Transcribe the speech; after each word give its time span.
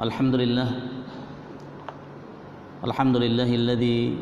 الحمد 0.00 0.34
لله. 0.34 0.68
الحمد 2.88 3.16
لله 3.16 3.50
الذي 3.54 4.16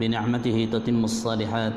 بنعمته 0.00 0.68
تتم 0.72 1.04
الصالحات. 1.04 1.76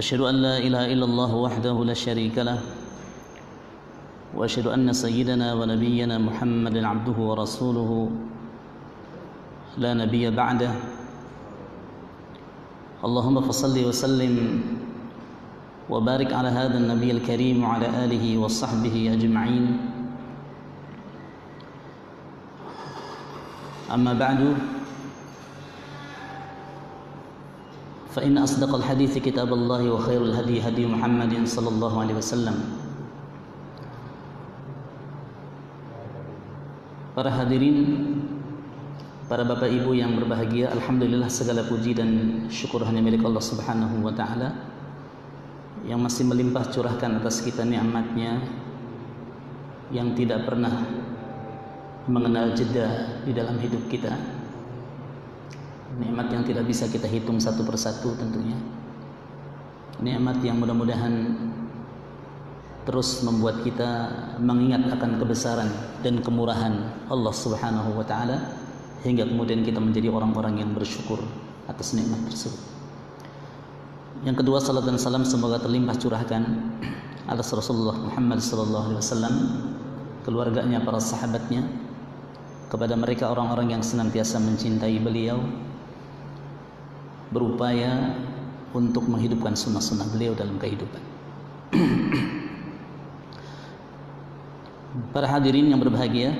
أشهد 0.00 0.20
أن 0.20 0.34
لا 0.34 0.56
إله 0.64 0.96
إلا 0.96 1.04
الله 1.04 1.30
وحده 1.36 1.76
لا 1.84 1.92
شريك 1.92 2.40
له. 2.40 2.56
وأشهد 4.32 4.66
أن 4.72 4.88
سيدنا 4.96 5.52
ونبينا 5.60 6.16
محمد 6.18 6.76
عبده 6.76 7.18
ورسوله 7.20 8.10
لا 9.76 9.92
نبي 9.92 10.24
بعده. 10.32 10.72
اللهم 13.04 13.36
فصل 13.44 13.76
وسلم 13.76 14.34
وبارك 15.92 16.32
على 16.32 16.48
هذا 16.48 16.76
النبي 16.80 17.10
الكريم 17.10 17.60
وعلى 17.60 17.88
آله 18.08 18.24
وصحبه 18.40 19.12
أجمعين. 19.12 19.93
أما 23.89 24.13
بعد 24.13 24.41
فإن 28.13 28.37
أصدق 28.37 28.75
الحديث 28.75 29.17
كتاب 29.17 29.53
الله 29.53 29.81
وخير 29.89 30.21
الهدي 30.25 30.61
هدي 30.61 30.83
محمد 30.85 31.33
صلى 31.45 31.69
الله 31.69 31.93
عليه 32.01 32.15
وسلم 32.17 32.57
Para 37.19 37.35
hadirin, 37.35 38.15
para 39.27 39.43
bapak 39.43 39.67
ibu 39.67 39.91
yang 39.91 40.15
berbahagia, 40.15 40.71
alhamdulillah 40.71 41.27
segala 41.27 41.67
puji 41.67 41.91
dan 41.91 42.09
syukur 42.47 42.79
hanya 42.87 43.03
milik 43.03 43.19
Allah 43.27 43.43
Subhanahu 43.43 44.07
wa 44.07 44.15
taala 44.15 44.55
yang 45.83 45.99
masih 45.99 46.23
melimpah 46.23 46.63
curahkan 46.71 47.19
atas 47.19 47.43
kita 47.43 47.67
nikmatnya 47.67 48.39
yang 49.91 50.15
tidak 50.15 50.47
pernah 50.47 50.85
mengenal 52.04 52.52
jeda 52.52 53.20
di 53.24 53.32
dalam 53.32 53.56
hidup 53.60 53.88
kita. 53.88 54.12
Nikmat 55.94 56.26
yang 56.34 56.42
tidak 56.42 56.66
bisa 56.66 56.90
kita 56.90 57.06
hitung 57.06 57.38
satu 57.38 57.62
persatu 57.62 58.18
tentunya. 58.18 58.58
Nikmat 60.02 60.42
yang 60.42 60.58
mudah-mudahan 60.58 61.14
terus 62.84 63.24
membuat 63.24 63.64
kita 63.64 64.12
mengingat 64.36 64.84
akan 64.92 65.16
kebesaran 65.16 65.70
dan 66.04 66.20
kemurahan 66.20 66.92
Allah 67.08 67.32
Subhanahu 67.32 67.96
wa 67.96 68.04
taala 68.04 68.60
hingga 69.00 69.24
kemudian 69.24 69.64
kita 69.64 69.80
menjadi 69.80 70.12
orang-orang 70.12 70.60
yang 70.60 70.70
bersyukur 70.76 71.24
atas 71.64 71.96
nikmat 71.96 72.20
tersebut. 72.28 72.60
Yang 74.24 74.44
kedua 74.44 74.60
salat 74.60 74.84
dan 74.84 75.00
salam 75.00 75.24
semoga 75.24 75.60
terlimpah 75.60 75.96
curahkan 75.96 76.44
atas 77.24 77.48
Rasulullah 77.56 77.96
Muhammad 77.96 78.40
sallallahu 78.40 78.92
alaihi 78.92 79.00
wasallam, 79.00 79.34
keluarganya, 80.24 80.80
para 80.84 81.00
sahabatnya, 81.00 81.64
kepada 82.68 82.96
mereka 82.96 83.30
orang-orang 83.30 83.70
yang 83.76 83.82
senantiasa 83.84 84.40
mencintai 84.40 84.98
beliau, 84.98 85.38
berupaya 87.34 88.14
untuk 88.74 89.06
menghidupkan 89.06 89.54
sunnah-sunnah 89.54 90.10
beliau 90.10 90.34
dalam 90.34 90.58
kehidupan. 90.58 91.02
Para 95.14 95.26
hadirin 95.26 95.70
yang 95.70 95.82
berbahagia, 95.82 96.34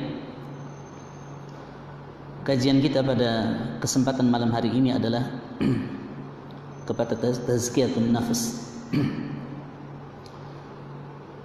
kajian 2.46 2.78
kita 2.78 3.02
pada 3.02 3.58
kesempatan 3.82 4.30
malam 4.30 4.54
hari 4.54 4.70
ini 4.70 4.94
adalah 4.94 5.26
kepada 6.88 7.18
tazkiyatun 7.18 8.14
nafas. 8.14 8.62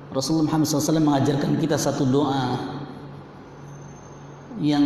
Rasulullah 0.09 0.49
Muhammad 0.49 0.65
SAW 0.65 0.97
mengajarkan 0.97 1.61
kita 1.61 1.77
satu 1.77 2.01
doa 2.01 2.78
yang 4.59 4.85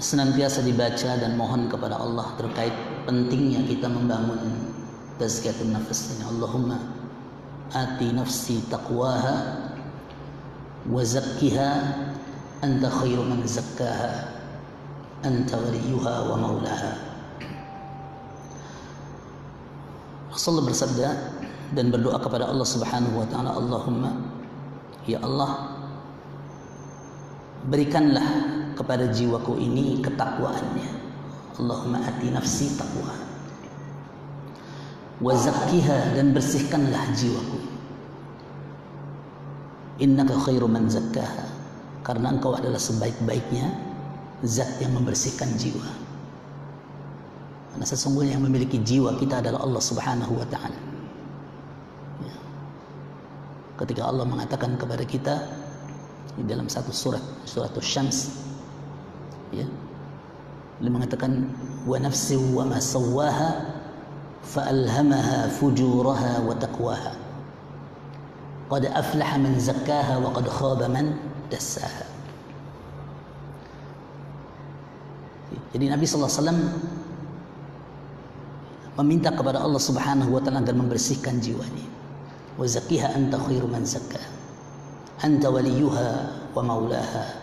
senantiasa 0.00 0.64
dibaca 0.64 1.20
dan 1.20 1.36
mohon 1.36 1.68
kepada 1.68 2.00
Allah 2.00 2.32
terkait 2.40 2.72
pentingnya 3.04 3.60
kita 3.68 3.86
membangun 3.86 4.40
tazkiyatun 5.20 5.76
nafas 5.76 6.16
ini. 6.16 6.24
Allahumma 6.24 6.80
ati 7.76 8.08
nafsi 8.16 8.64
taqwaha 8.72 9.36
wa 10.88 11.02
zakkiha 11.04 11.70
anta 12.64 12.88
khairu 12.88 13.22
man 13.28 13.44
zakkaha 13.44 14.32
anta 15.22 15.60
waliyuha 15.60 16.14
wa 16.32 16.36
maulaha 16.40 16.92
Rasulullah 20.32 20.72
bersabda 20.72 21.08
dan 21.76 21.92
berdoa 21.92 22.16
kepada 22.18 22.48
Allah 22.48 22.64
Subhanahu 22.64 23.20
wa 23.20 23.26
taala 23.28 23.52
Allahumma 23.54 24.10
ya 25.04 25.20
Allah 25.20 25.76
berikanlah 27.68 28.59
kepada 28.74 29.08
jiwaku 29.10 29.58
ini 29.58 30.02
ketakwaannya. 30.02 30.90
Allahumma 31.60 32.00
ati 32.00 32.32
nafsi 32.32 32.72
taqwa. 32.74 33.12
Wa 35.20 35.32
zakkiha 35.36 36.16
dan 36.16 36.32
bersihkanlah 36.32 37.04
jiwaku. 37.12 37.60
Innaka 40.00 40.32
khairu 40.48 40.64
man 40.64 40.88
zakkaha. 40.88 41.44
Karena 42.00 42.32
engkau 42.32 42.56
adalah 42.56 42.80
sebaik-baiknya 42.80 43.68
zat 44.40 44.80
yang 44.80 44.96
membersihkan 44.96 45.52
jiwa. 45.60 45.84
Karena 47.70 47.84
sesungguhnya 47.84 48.40
yang 48.40 48.44
memiliki 48.48 48.80
jiwa 48.80 49.14
kita 49.20 49.44
adalah 49.44 49.60
Allah 49.62 49.82
subhanahu 49.84 50.32
wa 50.32 50.46
ta'ala. 50.48 50.80
Ya. 52.24 52.36
ketika 53.84 54.08
Allah 54.08 54.24
mengatakan 54.24 54.80
kepada 54.80 55.04
kita 55.04 55.34
di 56.36 56.44
dalam 56.48 56.68
satu 56.68 56.92
surat 56.92 57.22
surat 57.44 57.72
syams 57.80 58.32
ya 58.32 58.49
dia 60.80 60.88
mengatakan 60.88 61.44
wa 61.84 61.96
nafsi 62.00 62.40
wa 62.40 62.64
ma 62.64 62.80
sawwaha 62.80 63.50
fa 64.40 64.64
alhamaha 64.66 65.52
fujuraha 65.60 66.40
wa 66.42 66.56
taqwaha 66.56 67.20
Qad 68.70 68.86
aflaha 68.86 69.34
man 69.34 69.58
zakkaha 69.58 70.22
wa 70.22 70.30
qad 70.30 70.46
khaba 70.46 70.86
man 70.86 71.18
dassaha. 71.50 72.06
Jadi 75.74 75.90
Nabi 75.90 76.06
sallallahu 76.06 76.30
alaihi 76.30 76.42
wasallam 76.46 76.60
meminta 79.02 79.34
kepada 79.34 79.58
Allah 79.58 79.82
Subhanahu 79.82 80.30
wa 80.30 80.38
taala 80.38 80.62
agar 80.62 80.78
membersihkan 80.78 81.42
jiwanya. 81.42 81.82
Wa 82.54 82.62
zakkiha 82.62 83.10
anta 83.10 83.42
khairu 83.42 83.66
man 83.66 83.82
zakkaha. 83.82 84.30
Anta 85.26 85.50
waliyuha 85.50 86.08
wa 86.54 86.62
maulaha. 86.62 87.39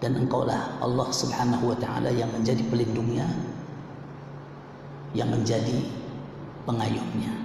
Dan 0.00 0.16
engkaulah 0.16 0.80
Allah 0.80 1.08
Subhanahu 1.12 1.70
wa 1.72 1.76
taala 1.76 2.08
yang 2.08 2.32
menjadi 2.32 2.64
pelindungnya 2.72 3.28
yang 5.12 5.28
menjadi 5.28 5.84
pengayomnya. 6.64 7.40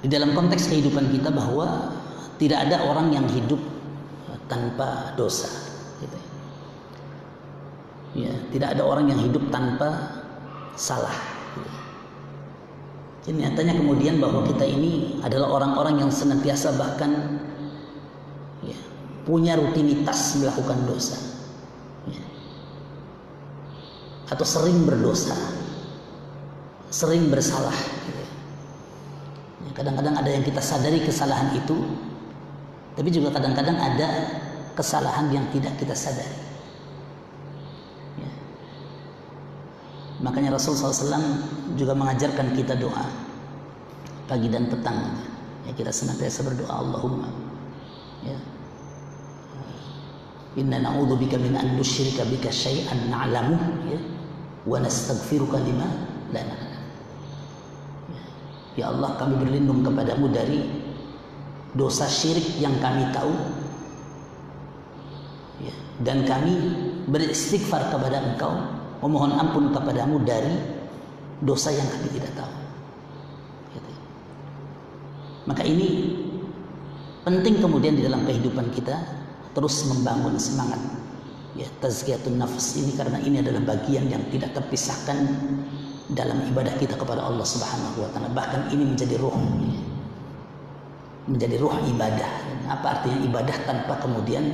di 0.00 0.08
dalam 0.08 0.32
konteks 0.32 0.72
kehidupan 0.72 1.12
kita 1.12 1.28
bahwa 1.28 1.92
tidak 2.40 2.64
ada 2.68 2.80
orang 2.88 3.12
yang 3.12 3.26
hidup 3.28 3.60
tanpa 4.48 5.12
dosa 5.14 5.46
gitu. 6.00 6.18
ya 8.24 8.32
tidak 8.50 8.74
ada 8.74 8.82
orang 8.82 9.12
yang 9.12 9.20
hidup 9.20 9.44
tanpa 9.52 10.18
salah 10.74 11.12
gitu. 11.52 11.70
jadi 13.28 13.36
nyatanya 13.46 13.74
kemudian 13.76 14.16
bahwa 14.18 14.40
kita 14.48 14.64
ini 14.64 15.20
adalah 15.20 15.52
orang-orang 15.52 16.00
yang 16.00 16.10
senantiasa 16.10 16.80
bahkan 16.80 17.44
punya 19.30 19.54
rutinitas 19.54 20.42
melakukan 20.42 20.90
dosa 20.90 21.14
ya. 22.10 22.24
atau 24.34 24.42
sering 24.42 24.82
berdosa 24.82 25.38
sering 26.90 27.30
bersalah 27.30 27.74
gitu. 28.10 28.24
Kadang-kadang 29.80 30.18
ada 30.18 30.28
yang 30.28 30.44
kita 30.44 30.58
sadari 30.60 31.00
kesalahan 31.00 31.54
itu, 31.56 31.78
tapi 32.98 33.08
juga 33.14 33.38
kadang-kadang 33.38 33.78
ada 33.78 34.08
kesalahan 34.74 35.30
yang 35.30 35.46
tidak 35.54 35.72
kita 35.78 35.94
sadari. 35.94 36.36
Ya. 38.18 38.30
Makanya 40.20 40.58
Rasul 40.58 40.76
SAW 40.76 41.16
juga 41.78 41.94
mengajarkan 41.96 42.52
kita 42.58 42.76
doa 42.76 43.06
pagi 44.26 44.50
dan 44.50 44.68
petang. 44.68 45.16
Ya, 45.64 45.72
kita 45.72 45.94
senantiasa 45.94 46.44
berdoa 46.44 46.74
Allahumma. 46.74 47.30
Ya. 48.26 48.36
Inna 50.58 50.82
na'udzubika 50.82 51.38
min 51.38 51.54
an 51.54 51.78
nusyrika 51.78 52.26
bika 52.26 52.50
syai'an 52.50 53.06
na'lamu 53.06 53.54
ya 53.86 53.98
wa 54.66 54.82
nastaghfiruka 54.82 55.62
lima 55.62 55.86
la 56.34 56.42
na'lam. 56.42 56.82
Ya 58.74 58.90
Allah 58.90 59.14
kami 59.14 59.38
berlindung 59.38 59.86
kepadamu 59.86 60.26
dari 60.34 60.58
dosa 61.74 62.10
syirik 62.10 62.58
yang 62.58 62.74
kami 62.82 63.06
tahu 63.14 63.30
ya, 65.62 65.74
dan 66.02 66.26
kami 66.26 66.54
beristighfar 67.06 67.94
kepada 67.94 68.18
engkau 68.18 68.50
memohon 69.06 69.38
ampun 69.38 69.70
kepadamu 69.70 70.18
dari 70.26 70.50
dosa 71.46 71.70
yang 71.70 71.86
kami 71.86 72.08
tidak 72.10 72.32
tahu 72.34 72.54
gitu. 73.78 73.90
maka 75.46 75.62
ini 75.62 76.18
penting 77.22 77.62
kemudian 77.62 77.94
di 77.94 78.02
dalam 78.02 78.26
kehidupan 78.26 78.66
kita 78.74 78.98
terus 79.56 79.86
membangun 79.86 80.36
semangat. 80.36 80.78
Ya 81.58 81.66
tazkiyatun 81.82 82.38
nafs 82.38 82.78
ini 82.78 82.94
karena 82.94 83.18
ini 83.20 83.42
adalah 83.42 83.74
bagian 83.74 84.06
yang 84.06 84.22
tidak 84.30 84.54
terpisahkan 84.54 85.18
dalam 86.10 86.42
ibadah 86.46 86.74
kita 86.78 86.94
kepada 86.94 87.26
Allah 87.26 87.46
Subhanahu 87.46 88.06
wa 88.06 88.10
taala. 88.14 88.30
Bahkan 88.30 88.70
ini 88.70 88.94
menjadi 88.94 89.18
ruh. 89.18 89.34
Menjadi 91.26 91.56
ruh 91.58 91.74
ibadah. 91.90 92.32
Apa 92.70 92.86
artinya 92.98 93.18
ibadah 93.26 93.56
tanpa 93.66 93.98
kemudian 93.98 94.46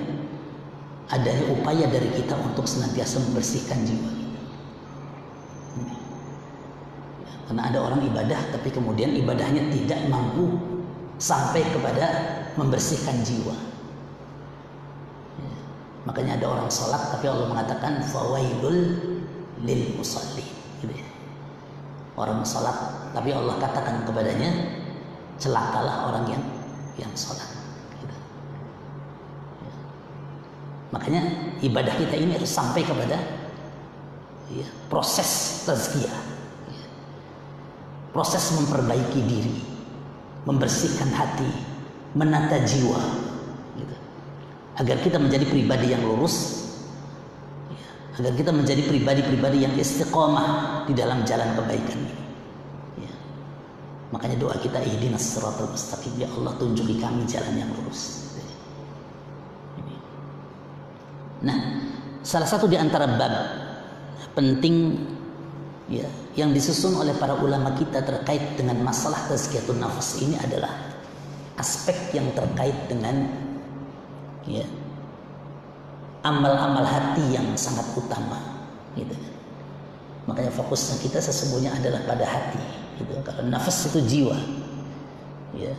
adanya 1.12 1.44
upaya 1.52 1.87
dari 1.87 2.10
kita 2.16 2.34
untuk 2.43 2.66
senantiasa 2.66 3.22
membersihkan 3.31 3.87
jiwa 3.87 4.26
karena 7.46 7.62
ada 7.70 7.78
orang 7.78 8.02
ibadah 8.02 8.40
tapi 8.50 8.75
kemudian 8.75 9.14
ibadahnya 9.14 9.70
tidak 9.70 10.02
mampu 10.10 10.58
sampai 11.22 11.62
kepada 11.70 12.06
membersihkan 12.58 13.22
jiwa 13.22 13.54
makanya 16.06 16.38
ada 16.38 16.47
orang 16.47 16.70
sholat 16.70 17.03
tapi 17.11 17.26
Allah 17.26 17.50
mengatakan 17.50 18.00
fawailul 18.06 18.79
lil 19.67 19.82
musalli 19.99 20.47
gitu 20.79 20.94
ya. 20.94 21.08
orang 22.14 22.47
sholat 22.47 23.11
tapi 23.11 23.35
Allah 23.35 23.58
katakan 23.58 24.06
kepadanya 24.06 24.50
celakalah 25.37 26.14
orang 26.14 26.25
yang 26.31 26.43
yang 26.97 27.12
sholat 27.19 27.50
gitu. 27.99 28.14
ya. 29.67 29.75
makanya 30.94 31.20
ibadah 31.61 31.94
kita 31.99 32.14
ini 32.14 32.38
harus 32.38 32.55
sampai 32.55 32.87
kepada 32.87 33.19
ya, 34.55 34.69
proses 34.87 35.62
tazkiyah 35.67 36.19
ya. 36.70 36.87
proses 38.14 38.55
memperbaiki 38.55 39.20
diri 39.26 39.76
membersihkan 40.47 41.11
hati 41.11 41.50
menata 42.14 42.62
jiwa. 42.62 43.03
Agar 44.76 44.96
kita 45.00 45.17
menjadi 45.17 45.49
pribadi 45.49 45.93
yang 45.96 46.05
lurus 46.05 46.69
ya. 47.73 47.88
agar 48.20 48.32
kita 48.37 48.52
menjadi 48.52 48.82
pribadi-pribadi 48.84 49.64
yang 49.64 49.73
istiqomah 49.73 50.84
di 50.84 50.93
dalam 50.93 51.25
jalan 51.25 51.56
kebaikan 51.56 52.00
ya. 53.00 53.12
makanya 54.12 54.37
doa 54.37 54.56
kita 54.61 54.81
ihdinas 54.84 55.25
siratal 55.25 55.73
mustaqim 55.73 56.12
ya 56.20 56.28
Allah 56.37 56.52
tunjuki 56.61 57.00
kami 57.00 57.25
jalan 57.25 57.56
yang 57.56 57.70
lurus 57.73 58.28
nah 61.40 61.84
salah 62.25 62.49
satu 62.49 62.64
di 62.69 62.76
antara 62.81 63.06
bab 63.17 63.34
penting 64.37 64.96
ya 65.88 66.05
yang 66.37 66.52
disusun 66.52 67.00
oleh 67.00 67.17
para 67.17 67.38
ulama 67.40 67.72
kita 67.72 68.05
terkait 68.05 68.61
dengan 68.61 68.76
masalah 68.84 69.25
tazkiyatun 69.31 69.81
nafas 69.81 70.20
ini 70.20 70.37
adalah 70.37 70.69
aspek 71.56 72.12
yang 72.12 72.29
terkait 72.37 72.76
dengan 72.93 73.45
ya. 74.48 74.66
Amal-amal 76.26 76.82
hati 76.82 77.22
yang 77.31 77.54
sangat 77.54 77.87
utama 77.94 78.66
gitu. 78.98 79.14
Makanya 80.26 80.50
fokusnya 80.50 80.98
kita 81.06 81.22
sesungguhnya 81.22 81.70
adalah 81.70 82.02
pada 82.02 82.26
hati 82.26 82.58
gitu. 82.98 83.14
Kalau 83.22 83.46
nafas 83.46 83.87
itu 83.87 84.02
jiwa 84.02 84.38
ya. 85.54 85.70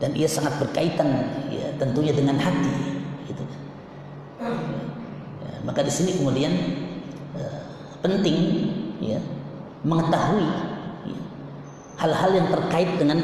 Dan 0.00 0.16
ia 0.16 0.30
sangat 0.30 0.56
berkaitan 0.56 1.10
ya 1.52 1.74
tentunya 1.76 2.14
dengan 2.14 2.38
hati 2.40 2.72
gitu. 3.28 3.44
Ya, 5.44 5.54
maka 5.66 5.84
di 5.84 5.92
sini 5.92 6.16
kemudian 6.16 6.54
uh, 7.36 7.68
penting 8.00 8.36
ya 9.04 9.20
mengetahui 9.84 10.48
ya, 11.04 11.20
hal-hal 12.00 12.30
yang 12.32 12.48
terkait 12.48 12.96
dengan 12.96 13.20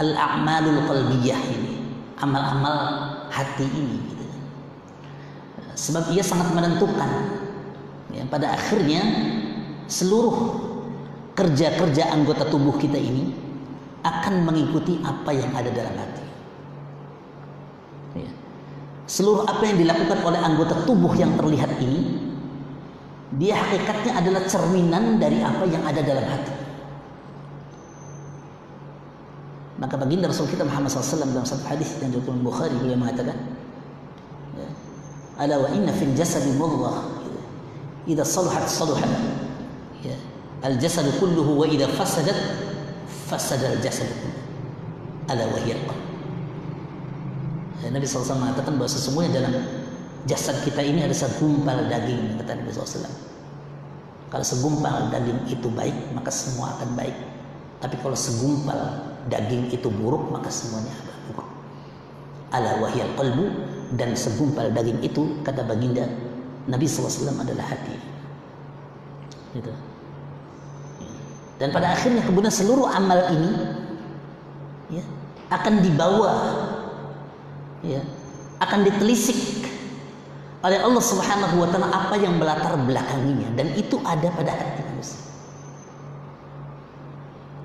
al-a'malul 0.00 0.88
qalbiyah 0.88 1.40
ini, 1.52 1.84
amal-amal 2.16 2.76
hati 3.28 3.68
ini. 3.68 4.15
Sebab 5.76 6.08
ia 6.16 6.24
sangat 6.24 6.56
menentukan 6.56 7.10
ya, 8.08 8.24
pada 8.32 8.56
akhirnya 8.56 9.04
seluruh 9.86 10.56
kerja-kerja 11.36 12.16
anggota 12.16 12.48
tubuh 12.48 12.80
kita 12.80 12.96
ini 12.96 13.36
akan 14.00 14.48
mengikuti 14.48 14.96
apa 15.04 15.36
yang 15.36 15.52
ada 15.52 15.68
dalam 15.68 15.94
hati. 16.00 16.24
Ya. 18.24 18.32
Seluruh 19.04 19.44
apa 19.44 19.68
yang 19.68 19.76
dilakukan 19.76 20.18
oleh 20.24 20.40
anggota 20.40 20.80
tubuh 20.88 21.12
yang 21.12 21.36
terlihat 21.36 21.76
ini 21.84 22.24
dia 23.36 23.60
hakikatnya 23.60 24.16
adalah 24.16 24.42
cerminan 24.48 25.20
dari 25.20 25.44
apa 25.44 25.68
yang 25.68 25.84
ada 25.84 26.00
dalam 26.00 26.24
hati. 26.24 26.54
Maka 29.76 29.94
baginda 30.00 30.32
Rasul 30.32 30.48
kita 30.48 30.64
Muhammad 30.64 30.88
SAW 30.88 31.36
dalam 31.36 31.44
satu 31.44 31.68
hadis 31.68 32.00
yang 32.00 32.08
diriwayatkan 32.08 32.40
Bukhari 32.40 32.72
beliau 32.80 32.96
mengatakan, 32.96 33.36
"Ala 35.36 35.60
wa 35.60 35.68
inna 35.72 35.92
fil 35.92 36.12
jasadi 36.16 36.52
mudghah 36.56 37.04
idza 38.08 38.24
salahat 38.24 38.64
salahat 38.68 39.10
ya, 40.00 40.16
al 40.64 40.80
jasad 40.80 41.04
kulluhu 41.20 41.60
wa 41.60 41.66
idza 41.68 41.88
fasadat 41.92 42.36
fasada 43.28 43.76
al 43.76 43.80
jasad 43.84 44.08
kulluhu." 44.08 44.44
Ala 45.26 45.42
wa 45.50 45.58
hiya 45.58 45.74
ya, 47.82 47.90
Nabi 47.90 48.06
SAW 48.06 48.38
mengatakan 48.38 48.78
bahwa 48.78 48.86
sesungguhnya 48.86 49.42
dalam 49.42 49.52
jasad 50.30 50.54
kita 50.62 50.82
ini 50.82 51.02
ada 51.02 51.14
segumpal 51.14 51.86
daging 51.90 52.38
kata 52.38 52.62
Nabi 52.62 52.70
SAW. 52.70 53.10
Kalau 54.26 54.42
segumpal 54.46 55.10
daging 55.10 55.50
itu 55.50 55.66
baik 55.70 55.94
maka 56.14 56.30
semua 56.30 56.78
akan 56.78 56.98
baik. 56.98 57.14
Tapi 57.82 57.94
kalau 58.02 58.14
segumpal 58.14 58.78
daging 59.30 59.70
itu 59.70 59.86
buruk 59.86 60.30
maka 60.30 60.50
semuanya 60.50 60.90
akan 60.94 61.16
buruk. 61.30 61.48
Ala 62.54 62.70
wahyal 62.82 63.10
qalbu 63.18 63.46
dan 63.94 64.18
segumpal 64.18 64.74
daging 64.74 64.98
itu 65.06 65.38
kata 65.46 65.62
baginda 65.62 66.10
Nabi 66.66 66.86
SAW 66.90 67.38
adalah 67.38 67.62
hati. 67.70 67.94
Gitu. 69.54 69.72
Dan 71.56 71.72
pada 71.72 71.94
akhirnya 71.94 72.20
kemudian 72.26 72.52
seluruh 72.52 72.90
amal 72.90 73.16
ini 73.32 73.52
ya, 74.92 75.04
akan 75.48 75.80
dibawa 75.80 76.34
ya, 77.80 78.02
akan 78.60 78.84
ditelisik 78.84 79.64
oleh 80.60 80.82
Allah 80.82 81.00
Subhanahu 81.00 81.62
wa 81.62 81.68
taala 81.70 81.88
apa 81.88 82.18
yang 82.18 82.36
melatar 82.36 82.74
belakanginya 82.76 83.54
dan 83.54 83.72
itu 83.78 83.96
ada 84.02 84.28
pada 84.34 84.52
hati 84.52 84.82
manusia. 84.82 85.22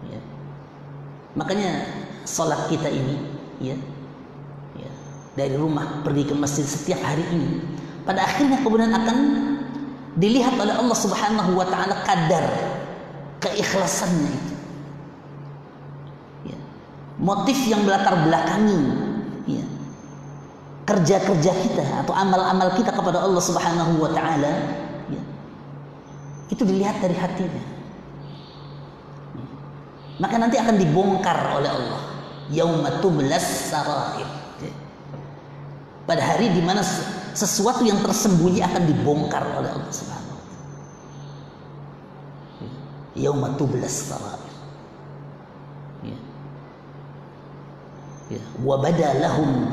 Ya. 0.08 0.22
Makanya 1.36 1.72
sholat 2.24 2.70
kita 2.70 2.88
ini 2.88 3.18
ya 3.60 3.76
dari 5.36 5.56
rumah 5.56 6.04
pergi 6.04 6.28
ke 6.28 6.36
masjid 6.36 6.68
setiap 6.68 7.00
hari 7.04 7.24
ini 7.32 7.64
pada 8.04 8.26
akhirnya 8.26 8.60
kemudian 8.66 8.92
akan 8.92 9.18
dilihat 10.20 10.58
oleh 10.60 10.76
Allah 10.76 10.98
Subhanahu 10.98 11.56
wa 11.56 11.66
taala 11.70 12.04
kadar 12.04 12.46
keikhlasannya 13.40 14.32
itu. 14.32 14.56
Ya. 16.52 16.58
Motif 17.22 17.58
yang 17.70 17.88
melatar 17.88 18.20
belakangi 18.28 18.82
ya, 19.48 19.64
kerja-kerja 20.84 21.52
kita 21.64 21.86
atau 22.04 22.12
amal-amal 22.12 22.76
kita 22.76 22.92
kepada 22.92 23.24
Allah 23.24 23.40
Subhanahu 23.40 24.04
wa 24.04 24.12
taala 24.12 24.52
ya, 25.08 25.22
itu 26.52 26.64
dilihat 26.68 27.00
dari 27.00 27.16
hatinya. 27.16 27.64
Maka 30.20 30.36
nanti 30.38 30.60
akan 30.60 30.76
dibongkar 30.78 31.38
oleh 31.58 31.72
Allah. 31.72 32.02
Yaumatublas 32.52 33.72
sarair. 33.72 34.41
Pada 36.12 36.28
hari 36.28 36.52
di 36.52 36.60
mana 36.60 36.84
sesuatu 37.32 37.88
yang 37.88 38.04
tersembunyi 38.04 38.60
akan 38.60 38.84
dibongkar 38.84 39.48
oleh 39.56 39.72
Allah 39.72 39.94
Subhanahu 39.96 40.36
wa 40.36 40.44
taala. 40.44 40.76
Yaumatublas 43.16 44.12
sarair. 44.12 44.52
Ya. 46.04 46.18
Ya. 48.36 48.44
Wa 48.60 48.76
badalahum 48.84 49.72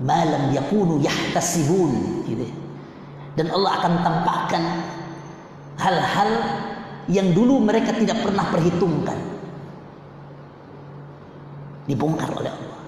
malam 0.00 0.56
yakunu 0.56 1.04
yahtasibun 1.04 2.24
gitu. 2.24 2.48
Dan 3.36 3.52
Allah 3.52 3.84
akan 3.84 3.92
tampakkan 4.00 4.64
hal-hal 5.84 6.30
yang 7.12 7.36
dulu 7.36 7.60
mereka 7.60 7.92
tidak 7.92 8.24
pernah 8.24 8.48
perhitungkan. 8.48 9.20
Dibongkar 11.84 12.32
oleh 12.32 12.56
Allah. 12.56 12.80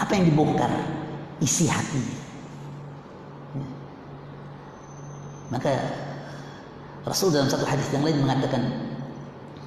Apa 0.00 0.16
yang 0.16 0.32
dibongkar? 0.32 0.95
Isi 1.36 1.68
hatinya. 1.68 2.18
Maka 5.52 5.70
Rasul 7.06 7.30
dalam 7.30 7.46
satu 7.46 7.62
hadis 7.62 7.86
yang 7.94 8.02
lain 8.02 8.18
mengatakan, 8.24 8.66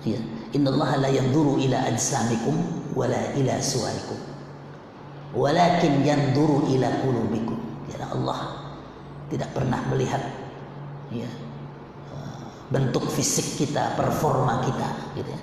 ya, 0.04 0.20
Inna 0.52 0.76
Allah 0.76 1.08
la 1.08 1.10
yanzuru 1.14 1.56
ila 1.62 1.78
ajsamikum 1.88 2.56
wala 2.98 3.32
ila 3.38 3.54
suwarikum. 3.62 4.20
Walakin 5.38 6.02
yanduru 6.04 6.68
ila 6.74 6.90
qulubikum. 7.06 7.60
Ya 7.94 8.02
Allah 8.10 8.66
tidak 9.30 9.54
pernah 9.54 9.78
melihat 9.94 10.26
ya 11.14 11.30
bentuk 12.70 13.06
fisik 13.14 13.62
kita 13.62 13.94
performa 13.94 14.62
kita 14.66 14.90
gitu 15.18 15.30
ya. 15.30 15.42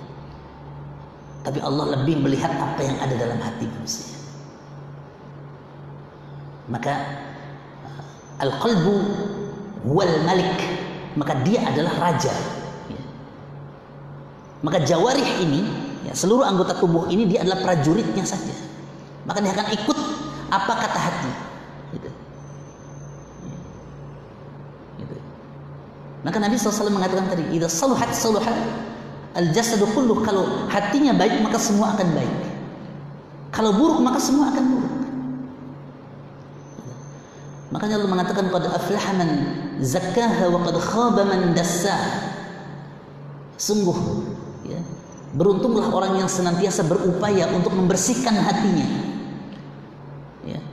Tapi 1.47 1.59
Allah 1.63 1.95
lebih 1.99 2.19
melihat 2.19 2.51
apa 2.51 2.83
yang 2.83 2.99
ada 2.99 3.15
dalam 3.15 3.39
hati 3.39 3.63
manusia 3.67 4.16
maka 6.67 6.93
uh, 7.87 8.43
al-qalbu 8.43 8.95
wal 9.87 10.15
malik 10.27 10.59
maka 11.17 11.33
dia 11.41 11.63
adalah 11.65 11.95
raja. 11.97 12.29
Ya. 12.91 13.01
maka 14.61 14.83
jawarih 14.85 15.41
ini 15.41 15.65
ya, 16.05 16.13
seluruh 16.13 16.45
anggota 16.45 16.77
tubuh 16.77 17.09
ini 17.09 17.25
dia 17.25 17.41
adalah 17.41 17.63
prajuritnya 17.63 18.21
saja. 18.27 18.53
Maka 19.25 19.41
dia 19.43 19.51
akan 19.55 19.67
ikut 19.73 19.97
apa 20.47 20.73
kata 20.75 20.99
hati. 20.99 21.31
Gitu. 21.87 22.09
gitu. 25.01 25.15
maka 26.23 26.37
Nabi 26.39 26.55
SAW 26.59 26.91
mengatakan 26.91 27.31
tadi 27.31 27.43
idza 27.55 27.71
saluhat 27.71 28.11
saluhat 28.11 28.55
al 29.39 29.47
jasadu 29.55 29.87
kullu 29.95 30.19
kalau 30.23 30.67
hatinya 30.67 31.15
baik 31.15 31.39
maka 31.41 31.57
semua 31.57 31.95
akan 31.95 32.07
baik. 32.11 32.37
Kalau 33.55 33.71
buruk 33.73 34.03
maka 34.03 34.19
semua 34.21 34.51
akan 34.53 34.63
buruk 34.67 34.96
Makanya 37.67 37.99
Allah 37.99 38.11
mengatakan 38.11 38.47
qad 38.47 38.63
aflaha 38.63 39.11
man 39.19 39.29
zakkaha 39.83 40.47
wa 40.47 40.63
qad 40.63 40.75
khaba 40.79 41.21
man 41.27 41.51
dassaha. 41.51 42.31
Sungguh 43.59 43.97
ya, 44.63 44.79
beruntunglah 45.35 45.91
orang 45.91 46.21
yang 46.23 46.29
senantiasa 46.31 46.87
berupaya 46.87 47.51
untuk 47.51 47.75
membersihkan 47.75 48.39
hatinya. 48.39 48.87
Ya, 50.47 50.63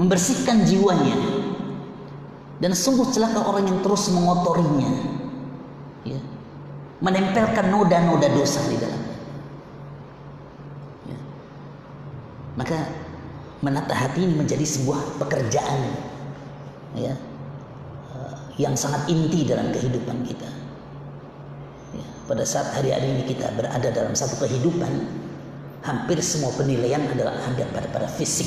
membersihkan 0.00 0.64
jiwanya. 0.64 1.16
Dan 2.60 2.72
sungguh 2.76 3.08
celaka 3.12 3.44
orang 3.44 3.68
yang 3.68 3.78
terus 3.84 4.08
mengotorinya. 4.08 4.88
Ya, 6.08 6.20
menempelkan 7.04 7.68
noda-noda 7.68 8.28
dosa 8.32 8.64
di 8.64 8.80
dalamnya. 8.80 9.16
Ya. 11.04 11.18
Maka 12.56 12.78
menata 13.60 13.92
hati 13.92 14.24
ini 14.24 14.40
menjadi 14.40 14.64
sebuah 14.64 15.20
pekerjaan 15.20 15.80
ya 16.98 17.14
eh, 18.14 18.36
yang 18.58 18.74
sangat 18.74 19.06
inti 19.06 19.46
dalam 19.46 19.70
kehidupan 19.70 20.26
kita. 20.26 20.50
Ya, 21.94 22.06
pada 22.26 22.42
saat 22.46 22.74
hari-hari 22.74 23.18
ini 23.18 23.22
kita 23.26 23.50
berada 23.54 23.88
dalam 23.90 24.14
satu 24.14 24.38
kehidupan, 24.46 24.90
hampir 25.82 26.18
semua 26.22 26.54
penilaian 26.54 27.02
adalah 27.10 27.34
ada 27.34 27.64
pada 27.70 27.88
pada 27.90 28.08
fisik, 28.10 28.46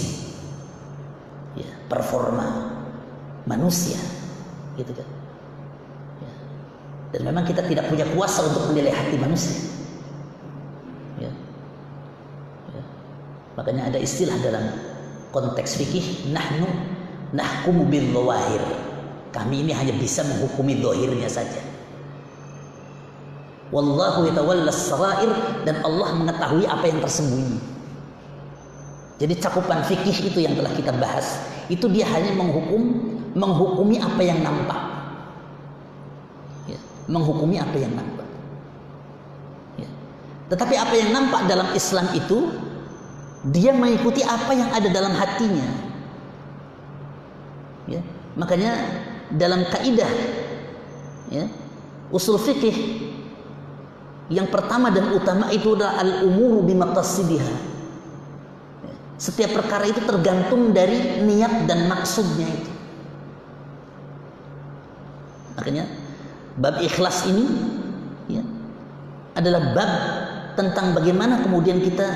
ya, 1.55 1.67
performa 1.87 2.71
manusia, 3.47 3.99
gitu 4.79 4.91
kan. 4.95 5.07
Ya. 6.23 6.33
Dan 7.15 7.21
memang 7.27 7.43
kita 7.43 7.63
tidak 7.67 7.91
punya 7.91 8.07
kuasa 8.15 8.47
untuk 8.47 8.71
menilai 8.71 8.95
hati 8.95 9.15
manusia. 9.19 9.59
Ya. 11.19 11.31
Ya. 12.71 12.83
Makanya 13.59 13.91
ada 13.91 13.99
istilah 13.99 14.39
dalam 14.39 14.71
konteks 15.33 15.75
fikih 15.81 16.31
nahnu 16.31 16.92
nahkumu 17.33 17.89
bil 17.89 18.05
zawahir. 18.13 18.63
Kami 19.33 19.65
ini 19.65 19.73
hanya 19.73 19.97
bisa 19.97 20.21
menghukumi 20.21 20.77
dohirnya 20.77 21.25
saja. 21.25 21.57
Wallahu 23.73 24.29
yatawalla 24.29 24.69
sarair 24.69 25.33
dan 25.65 25.81
Allah 25.81 26.13
mengetahui 26.13 26.69
apa 26.69 26.85
yang 26.85 27.01
tersembunyi. 27.01 27.57
Jadi 29.17 29.33
cakupan 29.41 29.81
fikih 29.81 30.29
itu 30.29 30.45
yang 30.45 30.53
telah 30.53 30.69
kita 30.77 30.93
bahas, 30.93 31.41
itu 31.73 31.89
dia 31.89 32.05
hanya 32.05 32.37
menghukum 32.37 33.01
menghukumi 33.33 33.97
apa 33.97 34.21
yang 34.21 34.45
nampak. 34.45 34.77
Ya, 36.69 36.77
menghukumi 37.09 37.57
apa 37.57 37.77
yang 37.81 37.97
nampak. 37.97 38.29
Ya. 39.81 39.89
Tetapi 40.53 40.75
apa 40.77 40.93
yang 40.93 41.09
nampak 41.09 41.49
dalam 41.49 41.73
Islam 41.73 42.05
itu 42.13 42.53
dia 43.49 43.73
mengikuti 43.73 44.21
apa 44.21 44.53
yang 44.53 44.69
ada 44.69 44.89
dalam 44.93 45.17
hatinya. 45.17 45.92
Ya. 48.33 48.39
Makanya 48.41 48.71
dalam 49.29 49.61
kaidah 49.69 50.09
ya, 51.29 51.45
usul 52.09 52.41
fikih 52.41 52.73
yang 54.33 54.49
pertama 54.49 54.89
dan 54.89 55.13
utama 55.13 55.53
itu 55.53 55.77
adalah 55.77 56.01
al-umuru 56.01 56.65
bimaqasidiha. 56.65 57.73
Setiap 59.21 59.55
perkara 59.55 59.85
itu 59.87 60.01
tergantung 60.03 60.73
dari 60.73 61.21
niat 61.21 61.69
dan 61.69 61.85
maksudnya 61.85 62.49
itu. 62.49 62.71
Makanya 65.53 65.85
bab 66.57 66.81
ikhlas 66.81 67.29
ini 67.29 67.45
ya, 68.27 68.43
adalah 69.37 69.61
bab 69.77 69.91
tentang 70.57 70.97
bagaimana 70.97 71.45
kemudian 71.45 71.79
kita 71.79 72.09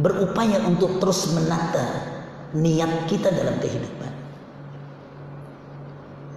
berupaya 0.00 0.60
untuk 0.68 1.00
terus 1.00 1.32
menata 1.32 1.84
niat 2.52 3.08
kita 3.08 3.32
dalam 3.32 3.56
kehidupan. 3.60 3.99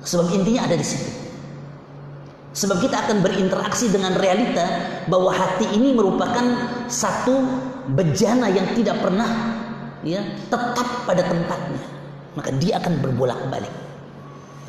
Sebab 0.04 0.36
intinya 0.36 0.68
ada 0.68 0.76
di 0.76 0.86
situ. 0.86 1.24
Sebab 2.54 2.86
kita 2.86 3.10
akan 3.10 3.26
berinteraksi 3.26 3.90
dengan 3.90 4.14
realita 4.14 4.62
bahwa 5.10 5.34
hati 5.34 5.74
ini 5.74 5.90
merupakan 5.98 6.46
satu 6.86 7.34
bejana 7.98 8.46
yang 8.54 8.78
tidak 8.78 9.02
pernah 9.02 9.26
ya 10.06 10.22
tetap 10.54 11.10
pada 11.10 11.26
tempatnya. 11.26 11.82
Maka 12.38 12.54
dia 12.62 12.78
akan 12.78 12.94
berbolak-balik. 13.02 13.74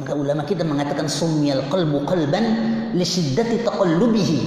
Maka 0.01 0.13
ulama 0.17 0.43
kita 0.49 0.65
mengatakan 0.65 1.13
sumyal 1.13 1.61
qalbu 1.69 2.09
qalban 2.09 2.45
li 2.97 3.05
syiddati 3.05 3.69
taqallubihi. 3.69 4.41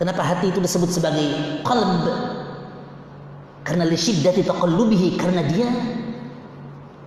Kenapa 0.00 0.24
hati 0.24 0.48
itu 0.48 0.58
disebut 0.64 0.88
sebagai 0.88 1.60
qalb? 1.68 2.08
Karena 3.60 3.84
li 3.84 3.98
syiddati 4.00 4.40
taqallubihi 4.48 5.20
karena 5.20 5.44
dia 5.44 5.68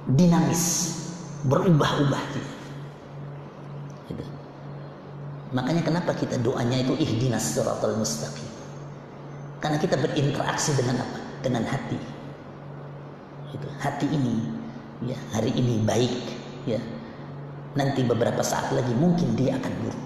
dinamis 0.05 0.92
berubah-ubah 1.43 2.23
dia. 2.31 2.49
Gitu. 4.11 4.23
Makanya 5.51 5.83
kenapa 5.83 6.15
kita 6.15 6.39
doanya 6.39 6.79
itu 6.79 6.95
ihdinas 6.97 7.55
siratal 7.55 7.99
mustaqim. 7.99 8.47
Karena 9.59 9.79
kita 9.79 9.95
berinteraksi 9.99 10.75
dengan 10.75 11.03
apa? 11.03 11.19
Dengan 11.43 11.63
hati. 11.67 11.99
Gitu. 13.51 13.67
Hati 13.79 14.07
ini 14.11 14.35
ya 15.03 15.19
hari 15.35 15.51
ini 15.55 15.83
baik 15.83 16.15
ya. 16.67 16.79
Nanti 17.73 18.05
beberapa 18.05 18.39
saat 18.45 18.71
lagi 18.71 18.91
mungkin 18.95 19.35
dia 19.35 19.59
akan 19.59 19.71
buruk. 19.83 20.03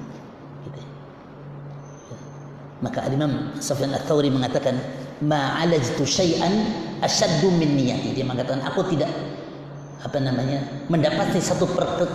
Gitu. 0.65 0.81
Ya. 2.09 2.19
Maka 2.81 2.99
Imam 3.13 3.53
Sufyan 3.61 3.93
Ats-Tsauri 3.93 4.33
mengatakan 4.33 4.77
ma'alajtu 5.21 6.01
syai'an 6.05 6.53
asyaddu 7.01 7.49
min 7.53 7.77
niyati. 7.77 8.13
Dia 8.13 8.25
mengatakan 8.25 8.65
aku 8.65 8.85
tidak 8.93 9.09
apa 9.97 10.21
namanya 10.21 10.61
mendapati 10.93 11.41
satu 11.41 11.65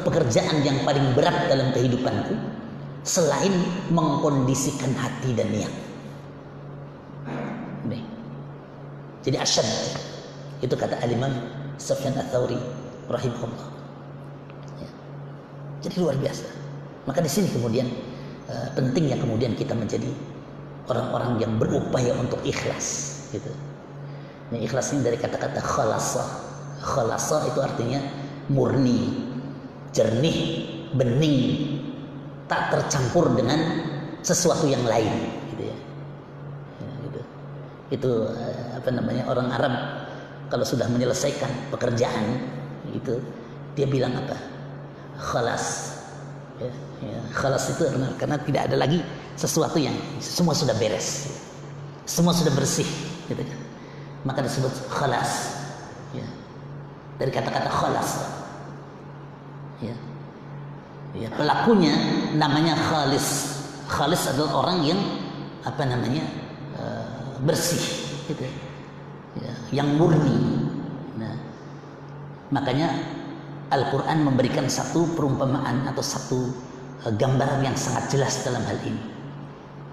pekerjaan 0.07 0.63
yang 0.63 0.79
paling 0.87 1.03
berat 1.19 1.51
dalam 1.51 1.75
kehidupanku 1.75 2.39
selain 3.03 3.51
mengkondisikan 3.91 4.95
hati 4.95 5.35
dan 5.35 5.51
niat. 5.51 5.75
Nih. 7.91 8.03
Jadi 9.27 9.37
asyad 9.43 9.67
itu 10.63 10.75
kata 10.79 10.95
Al-Imam 11.03 11.35
Sufyan 11.75 12.15
Ats-Tsauri 12.15 12.59
rahimahullah. 13.11 13.69
Ya. 14.79 14.91
Jadi 15.83 15.95
luar 15.99 16.15
biasa. 16.15 16.47
Maka 17.11 17.19
di 17.19 17.31
sini 17.31 17.51
kemudian 17.51 17.91
uh, 18.47 18.71
pentingnya 18.79 19.19
kemudian 19.19 19.59
kita 19.59 19.75
menjadi 19.75 20.07
orang-orang 20.87 21.43
yang 21.43 21.59
berupaya 21.59 22.15
untuk 22.15 22.39
ikhlas 22.47 23.19
gitu. 23.35 23.51
Ini 24.55 24.71
ikhlas 24.71 24.95
ini 24.95 25.03
dari 25.03 25.19
kata-kata 25.19 25.59
khalasa 25.59 26.52
Khalasa 26.83 27.47
itu 27.47 27.63
artinya 27.63 28.03
murni, 28.51 29.31
jernih, 29.95 30.67
bening, 30.99 31.43
tak 32.51 32.75
tercampur 32.75 33.31
dengan 33.39 33.57
sesuatu 34.21 34.67
yang 34.67 34.83
lain, 34.83 35.31
gitu 35.55 35.71
ya. 35.71 35.79
ya 36.83 36.91
gitu. 37.07 37.21
Itu 37.95 38.11
eh, 38.35 38.83
apa 38.83 38.89
namanya 38.91 39.31
orang 39.31 39.49
Arab 39.55 39.75
kalau 40.51 40.67
sudah 40.67 40.91
menyelesaikan 40.91 41.71
pekerjaan 41.71 42.43
itu 42.91 43.23
dia 43.79 43.87
bilang 43.87 44.19
apa? 44.19 44.37
Khalas. 45.23 45.97
Ya, 46.59 46.73
ya. 46.99 47.19
Khalas 47.31 47.73
itu 47.73 47.87
karena, 47.89 48.09
karena 48.19 48.37
tidak 48.43 48.63
ada 48.69 48.77
lagi 48.77 48.99
sesuatu 49.39 49.79
yang 49.79 49.95
semua 50.19 50.53
sudah 50.53 50.75
beres, 50.77 51.31
semua 52.05 52.35
sudah 52.35 52.53
bersih, 52.53 52.87
gitu 53.31 53.41
kan. 53.41 53.61
Maka 54.23 54.45
disebut 54.47 54.71
khalas 54.91 55.62
dari 57.23 57.31
kata-kata 57.31 57.71
khalas. 57.71 58.19
Ya. 59.79 59.95
ya. 61.15 61.31
Pelakunya 61.31 61.95
namanya 62.35 62.75
khalis. 62.75 63.55
Khalis 63.87 64.27
adalah 64.27 64.67
orang 64.67 64.79
yang 64.83 64.99
apa 65.63 65.87
namanya 65.87 66.27
uh, 66.75 67.39
bersih, 67.47 67.79
gitu. 68.27 68.43
Ya, 69.39 69.55
yang 69.71 69.95
murni. 69.95 70.67
Nah, 71.15 71.39
makanya 72.51 72.91
Al-Quran 73.71 74.27
memberikan 74.27 74.67
satu 74.67 75.15
perumpamaan 75.15 75.87
atau 75.87 76.03
satu 76.03 76.51
uh, 77.07 77.13
gambaran 77.15 77.63
yang 77.63 77.79
sangat 77.79 78.19
jelas 78.19 78.43
dalam 78.43 78.67
hal 78.67 78.83
ini. 78.83 79.03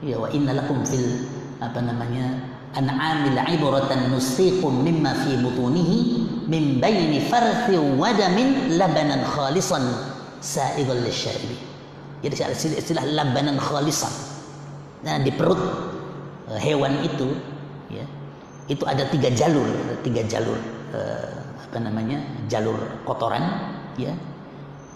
Ya 0.02 0.18
wa 0.18 0.34
inna 0.34 0.58
lakum 0.58 0.82
fil 0.82 1.30
apa 1.62 1.78
namanya 1.78 2.40
an'amil 2.74 3.36
ibratan 3.36 4.16
nusiqum 4.16 4.82
mimma 4.82 5.12
fi 5.28 5.36
butunihi 5.44 6.29
min 6.50 6.82
baini 6.82 7.22
farthi 7.30 7.78
wa 7.78 8.10
damin 8.10 8.74
labanan 8.74 9.22
khalisan 9.22 9.86
sa'igal 10.42 10.98
lisyaribi. 11.06 11.56
Jadi 12.26 12.34
istilah, 12.36 12.78
istilah 12.82 13.06
labanan 13.06 13.62
khalisan. 13.62 14.12
Nah, 15.06 15.22
di 15.22 15.32
perut 15.32 15.62
eh, 16.52 16.60
hewan 16.60 17.00
itu 17.06 17.32
ya, 17.88 18.04
itu 18.68 18.84
ada 18.84 19.08
tiga 19.08 19.32
jalur, 19.32 19.64
tiga 20.04 20.26
jalur 20.28 20.58
eh, 20.92 21.32
apa 21.70 21.78
namanya? 21.80 22.20
jalur 22.50 22.76
kotoran 23.06 23.46
ya. 23.96 24.12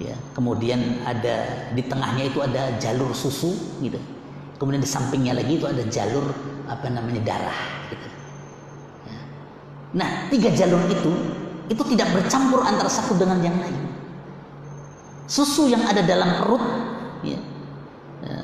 Ya, 0.01 0.17
kemudian 0.33 1.05
ada 1.05 1.69
di 1.69 1.85
tengahnya 1.85 2.25
itu 2.25 2.41
ada 2.41 2.73
jalur 2.81 3.13
susu 3.13 3.53
gitu. 3.77 4.01
Kemudian 4.57 4.81
di 4.81 4.89
sampingnya 4.89 5.37
lagi 5.37 5.61
itu 5.61 5.69
ada 5.69 5.85
jalur 5.85 6.33
apa 6.65 6.89
namanya 6.89 7.21
darah 7.21 7.59
gitu. 7.93 8.07
Ya. 9.05 9.21
Nah, 10.01 10.09
tiga 10.33 10.49
jalur 10.49 10.81
itu 10.89 11.13
itu 11.71 11.83
tidak 11.95 12.11
bercampur 12.11 12.59
antara 12.63 12.91
satu 12.91 13.15
dengan 13.15 13.39
yang 13.39 13.55
lain. 13.55 13.77
Susu 15.27 15.71
yang 15.71 15.81
ada 15.87 16.03
dalam 16.03 16.43
perut 16.43 16.63
ya, 17.23 17.39
ya, 18.27 18.39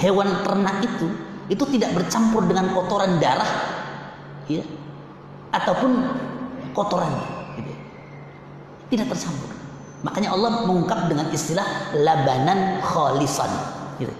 hewan 0.00 0.28
ternak 0.42 0.80
itu 0.80 1.08
itu 1.52 1.64
tidak 1.76 1.92
bercampur 1.92 2.48
dengan 2.48 2.72
kotoran 2.72 3.20
darah 3.20 3.48
ya, 4.48 4.64
ataupun 5.52 6.00
kotoran 6.72 7.12
gitu. 7.60 7.72
tidak 8.96 9.12
tercampur 9.12 9.52
makanya 10.00 10.32
Allah 10.32 10.64
mengungkap 10.64 11.12
dengan 11.12 11.28
istilah 11.30 11.92
labanan 12.00 12.80
khalisan 12.80 13.52
gitu. 14.00 14.14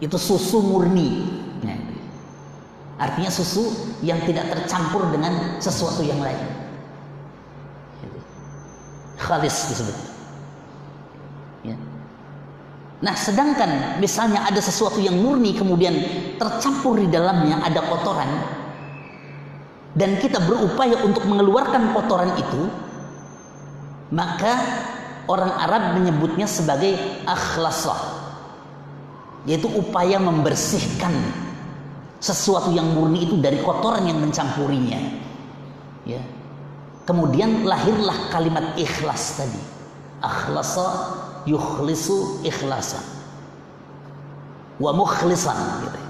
itu 0.00 0.16
susu 0.16 0.64
murni 0.64 1.28
gitu. 1.60 1.76
artinya 2.96 3.28
susu 3.28 3.64
yang 4.00 4.18
tidak 4.24 4.48
tercampur 4.48 5.08
dengan 5.12 5.60
sesuatu 5.60 6.00
yang 6.00 6.20
lain. 6.20 6.59
Khalis 9.20 9.68
disebut 9.68 9.96
ya. 11.68 11.76
Nah, 13.00 13.16
sedangkan 13.16 13.96
misalnya 13.96 14.44
ada 14.44 14.60
sesuatu 14.60 15.00
yang 15.00 15.16
murni 15.16 15.56
kemudian 15.56 15.94
tercampur 16.36 17.00
di 17.00 17.08
dalamnya 17.08 17.64
ada 17.64 17.80
kotoran 17.88 18.28
dan 19.90 20.22
kita 20.22 20.38
berupaya 20.46 21.02
untuk 21.02 21.26
mengeluarkan 21.26 21.90
kotoran 21.90 22.30
itu, 22.38 22.62
maka 24.14 24.54
orang 25.26 25.50
Arab 25.50 25.98
menyebutnya 25.98 26.46
sebagai 26.46 26.94
akhlasah. 27.26 28.22
Yaitu 29.48 29.66
upaya 29.72 30.20
membersihkan 30.20 31.10
sesuatu 32.20 32.70
yang 32.70 32.92
murni 32.92 33.24
itu 33.26 33.40
dari 33.40 33.58
kotoran 33.64 34.06
yang 34.06 34.20
mencampurinya. 34.20 35.00
Ya. 36.06 36.22
Kemudian 37.08 37.64
lahirlah 37.66 38.30
kalimat 38.30 38.76
ikhlas 38.76 39.40
tadi. 39.40 39.62
Akhlasa 40.20 41.16
yukhlisu 41.48 42.44
ikhlasan 42.44 43.00
wa 44.80 44.90
mukhlisan 44.96 45.56
gitu. 45.84 46.00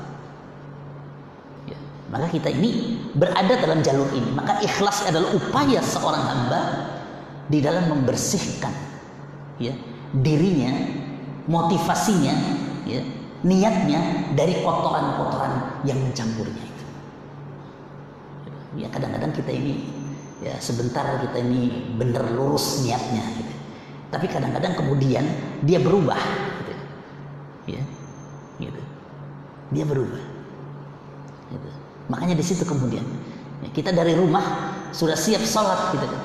Ya, 1.75 1.79
maka 2.11 2.27
kita 2.31 2.49
ini 2.55 3.03
berada 3.15 3.59
dalam 3.59 3.83
jalur 3.83 4.07
ini 4.15 4.31
maka 4.31 4.63
ikhlas 4.63 5.07
adalah 5.07 5.35
upaya 5.35 5.83
seorang 5.83 6.23
hamba 6.23 6.61
di 7.51 7.59
dalam 7.59 7.91
membersihkan 7.91 8.71
ya 9.59 9.75
dirinya 10.15 10.71
motivasinya 11.51 12.35
ya 12.87 13.03
niatnya 13.43 14.31
dari 14.39 14.63
kotoran-kotoran 14.63 15.83
yang 15.83 15.99
mencampurnya 15.99 16.63
itu 16.63 16.85
ya 18.79 18.87
kadang-kadang 18.95 19.35
kita 19.35 19.51
ini 19.51 19.83
ya 20.41 20.57
sebentar 20.61 21.21
kita 21.21 21.37
ini 21.41 21.95
bener 21.97 22.25
lurus 22.33 22.85
niatnya 22.85 23.25
gitu. 23.37 23.55
Tapi 24.11 24.27
kadang-kadang 24.27 24.75
kemudian 24.75 25.25
dia 25.63 25.79
berubah 25.79 26.19
gitu. 26.65 26.75
ya 27.77 27.83
gitu. 28.59 28.83
Dia 29.71 29.85
berubah 29.87 30.23
gitu. 31.51 31.69
makanya 32.11 32.35
di 32.39 32.45
situ 32.47 32.67
kemudian 32.67 33.07
ya, 33.63 33.69
kita 33.71 33.95
dari 33.95 34.19
rumah 34.19 34.75
sudah 34.91 35.15
siap 35.15 35.45
sholat 35.47 35.95
gitu 35.95 36.07
kan. 36.09 36.23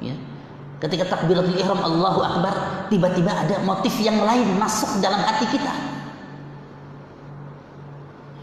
Ya 0.00 0.16
ketika 0.80 1.08
takbiratul 1.08 1.56
ihram 1.56 1.80
Allahu 1.80 2.20
akbar 2.20 2.54
tiba-tiba 2.92 3.32
ada 3.32 3.56
motif 3.64 3.96
yang 4.00 4.20
lain 4.20 4.60
masuk 4.60 5.00
dalam 5.00 5.20
hati 5.24 5.48
kita. 5.48 5.72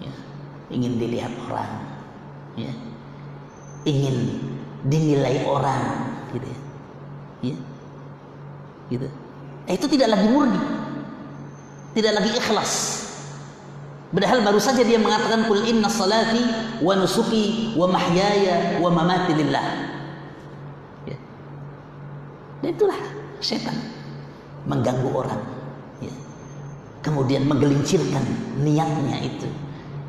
Ya, 0.01 0.13
ingin 0.73 0.97
dilihat 0.97 1.33
orang 1.45 1.71
ya. 2.57 2.73
Ingin 3.83 4.39
dinilai 4.83 5.47
orang 5.47 5.81
gitu 6.35 6.47
ya, 6.47 6.59
ya 7.51 7.57
gitu. 8.91 9.07
Eh, 9.67 9.73
itu 9.79 9.85
tidak 9.87 10.13
lagi 10.13 10.27
murni. 10.27 10.59
Tidak 11.93 12.11
lagi 12.13 12.29
ikhlas. 12.35 13.03
Padahal 14.13 14.45
baru 14.45 14.61
saja 14.61 14.85
dia 14.85 15.01
mengatakan 15.01 15.49
kul 15.49 15.65
inna 15.65 15.89
salati 15.89 16.41
wa 16.85 16.93
nusuki 16.93 17.73
wa 17.73 17.89
mahyaya 17.89 18.77
wa 18.77 18.89
mamati 18.93 19.33
lillah. 19.33 19.65
Ya. 21.09 21.17
Dan 22.61 22.77
itulah 22.77 22.99
setan 23.41 23.73
mengganggu 24.69 25.09
orang. 25.09 25.41
Ya. 25.97 26.13
Kemudian 27.01 27.49
menggelincirkan 27.49 28.21
niatnya 28.61 29.17
itu 29.25 29.49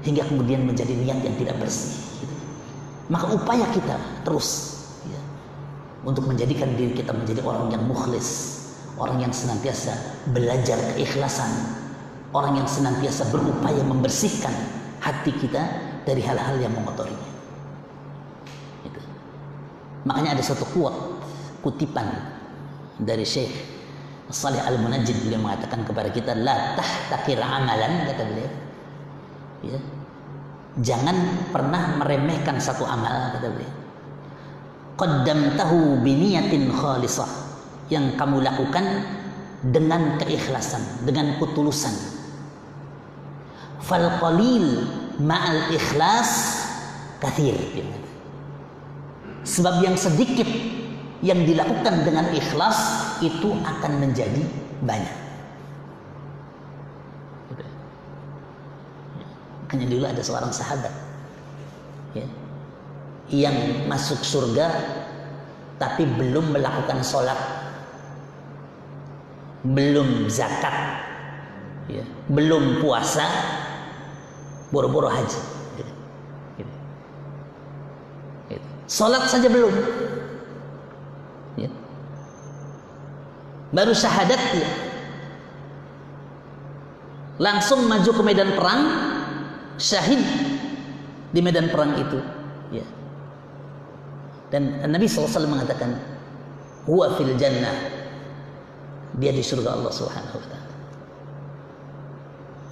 hingga 0.04 0.28
kemudian 0.28 0.68
menjadi 0.68 0.92
niat 0.92 1.24
yang 1.24 1.36
tidak 1.40 1.56
bersih. 1.64 2.03
Gitu. 3.04 3.12
Maka 3.12 3.26
upaya 3.36 3.66
kita 3.76 3.96
terus 4.24 4.80
ya, 5.04 5.20
untuk 6.08 6.24
menjadikan 6.24 6.72
diri 6.72 6.96
kita 6.96 7.12
menjadi 7.12 7.44
orang 7.44 7.68
yang 7.68 7.84
mukhlis, 7.84 8.60
orang 8.96 9.20
yang 9.20 9.32
senantiasa 9.32 9.92
belajar 10.32 10.80
keikhlasan, 10.96 11.52
orang 12.32 12.64
yang 12.64 12.68
senantiasa 12.68 13.28
berupaya 13.28 13.84
membersihkan 13.84 14.52
hati 15.04 15.36
kita 15.36 15.62
dari 16.08 16.24
hal-hal 16.24 16.56
yang 16.56 16.72
mengotorinya. 16.72 17.30
Itu. 18.88 19.00
Makanya 20.08 20.40
ada 20.40 20.44
satu 20.44 20.64
kuat 20.72 20.96
kutipan 21.60 22.08
dari 23.00 23.24
Syekh 23.24 23.52
Salih 24.32 24.60
Al-Munajjid 24.64 25.28
beliau 25.28 25.44
mengatakan 25.44 25.84
kepada 25.84 26.08
kita 26.08 26.32
la 26.32 26.72
tahtakir 26.80 27.36
amalan 27.44 28.08
kata 28.08 28.22
beliau. 28.24 28.50
Ya. 29.64 29.78
Jangan 30.82 31.50
pernah 31.54 32.02
meremehkan 32.02 32.58
satu 32.58 32.82
amal 32.82 33.30
kata 33.38 33.46
beliau. 33.46 33.74
Qaddamtahu 34.98 36.02
biniyatin 36.02 36.70
khalisah 36.70 37.30
yang 37.90 38.18
kamu 38.18 38.42
lakukan 38.42 38.82
dengan 39.70 40.18
keikhlasan, 40.18 40.82
dengan 41.06 41.38
ketulusan. 41.38 41.94
Fal 43.86 44.18
qalil 44.18 44.86
ma'al 45.22 45.70
ikhlas 45.70 46.30
kathir. 47.22 47.54
Sebab 49.44 49.84
yang 49.84 49.94
sedikit 49.94 50.48
yang 51.22 51.46
dilakukan 51.46 52.02
dengan 52.02 52.28
ikhlas 52.34 52.78
itu 53.22 53.54
akan 53.62 53.92
menjadi 54.02 54.42
banyak. 54.82 55.23
Makanya 59.74 59.90
dulu 59.90 60.06
ada 60.06 60.22
seorang 60.22 60.54
sahabat 60.54 60.94
ya, 62.14 62.22
yang 63.34 63.90
masuk 63.90 64.22
surga 64.22 64.70
tapi 65.82 66.06
belum 66.06 66.54
melakukan 66.54 67.02
sholat 67.02 67.34
belum 69.64 70.28
zakat, 70.28 70.76
ya, 71.88 72.04
belum 72.28 72.84
puasa, 72.84 73.24
boro-boro 74.68 75.08
haji. 75.08 75.40
Gitu. 75.80 75.92
Gitu. 78.52 78.68
Sholat 78.84 79.24
saja 79.24 79.48
belum. 79.48 79.72
Ya. 81.56 81.72
Baru 83.72 83.96
syahadat 83.96 84.42
ya. 84.52 84.70
Langsung 87.40 87.88
maju 87.88 88.10
ke 88.14 88.22
medan 88.22 88.52
perang, 88.54 89.13
syahid 89.78 90.20
di 91.34 91.40
medan 91.42 91.70
perang 91.70 91.98
itu. 91.98 92.18
Ya. 92.70 92.86
Dan 94.54 94.86
Nabi 94.86 95.10
SAW 95.10 95.50
mengatakan, 95.50 95.98
huwa 96.86 97.10
fil 97.18 97.34
jannah 97.34 97.74
dia 99.18 99.30
di 99.30 99.42
surga 99.42 99.78
Allah 99.78 99.92
Subhanahu 99.94 100.36
wa 100.38 100.46
taala. 100.46 100.72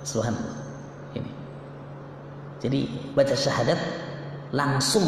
Subhanallah. 0.02 0.58
Ini. 1.14 1.32
Jadi 2.62 2.80
baca 3.14 3.34
syahadat 3.34 3.78
langsung 4.50 5.06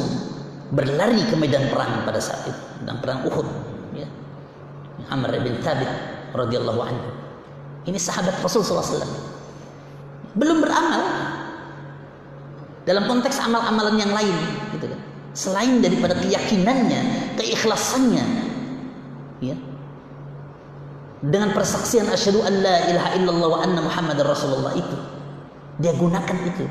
berlari 0.71 1.23
ke 1.27 1.35
medan 1.39 1.67
perang 1.71 2.07
pada 2.07 2.19
saat 2.23 2.47
itu, 2.47 2.63
medan 2.83 2.99
perang 3.03 3.21
Uhud, 3.27 3.47
ya. 3.95 4.07
Amr 5.11 5.35
bin 5.43 5.59
Thabit 5.63 5.91
radhiyallahu 6.35 6.81
anhu. 6.83 7.09
Ini 7.85 7.99
sahabat 8.01 8.41
Rasul 8.41 8.65
SAW. 8.65 9.05
Belum 10.35 10.65
beramal 10.65 11.03
dalam 12.85 13.09
konteks 13.09 13.41
amal-amalan 13.41 13.97
yang 13.97 14.13
lain, 14.13 14.37
gitu 14.77 14.87
kan. 14.93 15.01
selain 15.35 15.83
daripada 15.83 16.15
keyakinannya, 16.21 17.35
keikhlasannya, 17.41 18.25
ya. 19.43 19.57
Dengan 21.25 21.57
persaksian 21.57 22.05
asyhadu 22.13 22.45
an 22.45 22.55
la 22.61 22.77
ilaha 22.93 23.09
illallah 23.17 23.49
wa 23.49 23.59
anna 23.65 23.81
muhammadar 23.81 24.29
rasulullah 24.29 24.77
itu. 24.77 24.97
Dia 25.81 25.97
gunakan 25.97 26.39
itu 26.45 26.69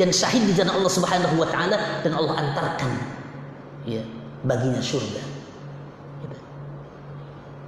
dan 0.00 0.08
syahid 0.14 0.46
di 0.46 0.52
jalan 0.54 0.72
Allah 0.80 0.92
Subhanahu 0.92 1.34
wa 1.36 1.48
taala 1.50 1.76
dan 2.00 2.12
Allah 2.14 2.34
antarkan 2.38 2.90
ya 3.84 4.00
baginya 4.46 4.78
surga. 4.78 5.22
Gitu. 6.24 6.36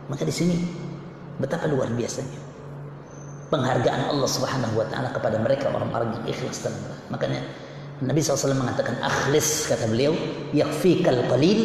Maka 0.09 0.22
di 0.22 0.35
sini 0.35 0.57
betapa 1.42 1.66
luar 1.66 1.90
biasanya 1.92 2.38
penghargaan 3.50 4.09
Allah 4.09 4.28
Subhanahu 4.31 4.74
wa 4.81 4.87
taala 4.88 5.11
kepada 5.11 5.37
mereka 5.42 5.68
orang-orang 5.68 6.16
yang 6.16 6.24
ikhlas 6.31 6.62
dan 6.62 6.72
makanya 7.12 7.42
Nabi 8.03 8.19
SAW 8.19 8.59
mengatakan 8.59 8.99
akhlis 8.99 9.71
kata 9.71 9.87
beliau 9.87 10.11
yakfikal 10.51 11.31
qalil 11.31 11.61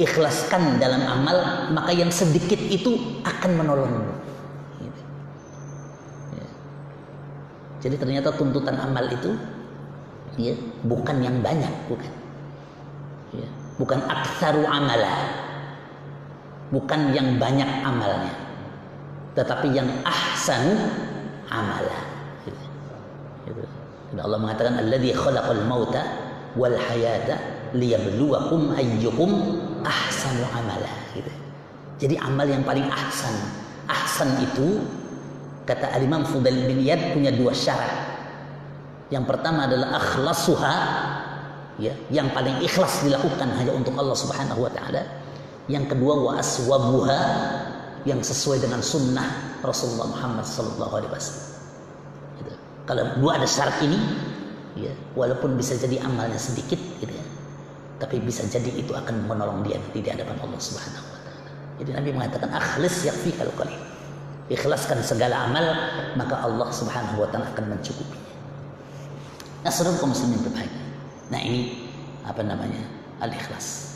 ikhlaskan 0.00 0.80
dalam 0.80 1.04
amal 1.04 1.68
maka 1.76 1.92
yang 1.92 2.08
sedikit 2.08 2.58
itu 2.58 3.20
akan 3.22 3.50
menolongmu. 3.60 4.12
Jadi 7.82 7.98
ternyata 7.98 8.30
tuntutan 8.38 8.78
amal 8.78 9.10
itu 9.10 9.34
ya 10.38 10.54
bukan 10.86 11.18
yang 11.18 11.42
banyak 11.42 11.72
bukan. 11.90 12.12
Ya, 13.32 13.48
bukan 13.76 14.00
aksaru 14.06 14.62
amala. 14.64 15.12
Bukan 16.72 17.12
yang 17.12 17.36
banyak 17.36 17.68
amalnya 17.84 18.32
tetapi 19.32 19.72
yang 19.72 19.88
ahsanu 20.04 20.76
amala. 21.48 22.11
Gitu. 24.12 24.20
Allah 24.20 24.36
mengatakan 24.36 24.76
alladzi 24.76 25.16
khalaqal 25.16 25.64
mauta 25.64 26.04
wal 26.52 26.76
hayata 26.76 27.40
liyabluwakum 27.72 28.76
ayyukum 28.76 29.30
ahsanu 29.80 30.44
amala 30.52 30.92
gitu. 31.16 31.32
Jadi 31.96 32.20
amal 32.20 32.44
yang 32.44 32.60
paling 32.60 32.84
ahsan. 32.92 33.32
Ahsan 33.88 34.36
itu 34.44 34.84
kata 35.64 35.96
Al-Imam 35.96 36.28
Fudail 36.28 36.68
bin 36.68 36.84
Iyad 36.84 37.16
punya 37.16 37.32
dua 37.32 37.56
syarat. 37.56 38.12
Yang 39.08 39.24
pertama 39.32 39.64
adalah 39.64 39.96
akhlasuha 39.96 40.74
ya, 41.80 41.92
yang 42.12 42.28
paling 42.36 42.60
ikhlas 42.60 43.04
dilakukan 43.04 43.48
hanya 43.56 43.72
untuk 43.72 43.96
Allah 43.96 44.16
Subhanahu 44.16 44.68
wa 44.68 44.72
taala. 44.72 45.04
Yang 45.72 45.96
kedua 45.96 46.14
wa 46.20 46.32
aswabuha 46.36 47.20
yang 48.04 48.20
sesuai 48.20 48.60
dengan 48.60 48.82
sunnah 48.82 49.60
Rasulullah 49.62 50.10
Muhammad 50.10 50.44
sallallahu 50.44 50.92
alaihi 51.00 51.12
wasallam. 51.12 51.51
Kalau 52.92 53.08
dua 53.24 53.40
ada 53.40 53.48
syarat 53.48 53.80
ini 53.80 53.96
ya, 54.76 54.92
walaupun 55.16 55.56
bisa 55.56 55.80
jadi 55.80 56.04
amalnya 56.04 56.36
sedikit 56.36 56.76
gitu 57.00 57.08
ya. 57.08 57.24
Tapi 57.96 58.20
bisa 58.20 58.44
jadi 58.44 58.68
itu 58.68 58.92
akan 58.92 59.24
menolong 59.24 59.64
dia 59.64 59.80
di 59.96 60.04
hadapan 60.04 60.36
Allah 60.44 60.60
Subhanahu 60.60 61.00
wa 61.00 61.18
taala. 61.24 61.40
Jadi 61.80 61.90
Nabi 61.96 62.08
mengatakan 62.12 62.52
akhlis 62.52 63.08
yakfikal 63.08 63.48
qalil. 63.56 63.80
Ikhlaskan 64.52 65.00
segala 65.00 65.48
amal 65.48 65.64
maka 66.20 66.36
Allah 66.44 66.68
Subhanahu 66.68 67.24
wa 67.24 67.28
taala 67.32 67.48
akan 67.56 67.72
mencukupi. 67.72 68.20
Nah, 69.64 69.72
seluruh 69.72 69.96
kaum 69.96 70.12
muslimin 70.12 70.44
berbahagia. 70.44 70.84
Nah, 71.32 71.40
ini 71.40 71.88
apa 72.28 72.44
namanya? 72.44 72.84
Al-ikhlas. 73.24 73.88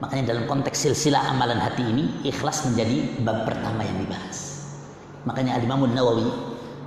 Makanya 0.00 0.32
dalam 0.32 0.48
konteks 0.48 0.80
silsilah 0.80 1.28
amalan 1.28 1.60
hati 1.60 1.84
ini, 1.84 2.24
ikhlas 2.24 2.64
menjadi 2.64 3.20
bab 3.20 3.44
pertama 3.44 3.84
yang 3.84 4.00
dibahas. 4.00 4.64
Makanya 5.28 5.60
Al-Imam 5.60 5.84
Nawawi 5.92 6.24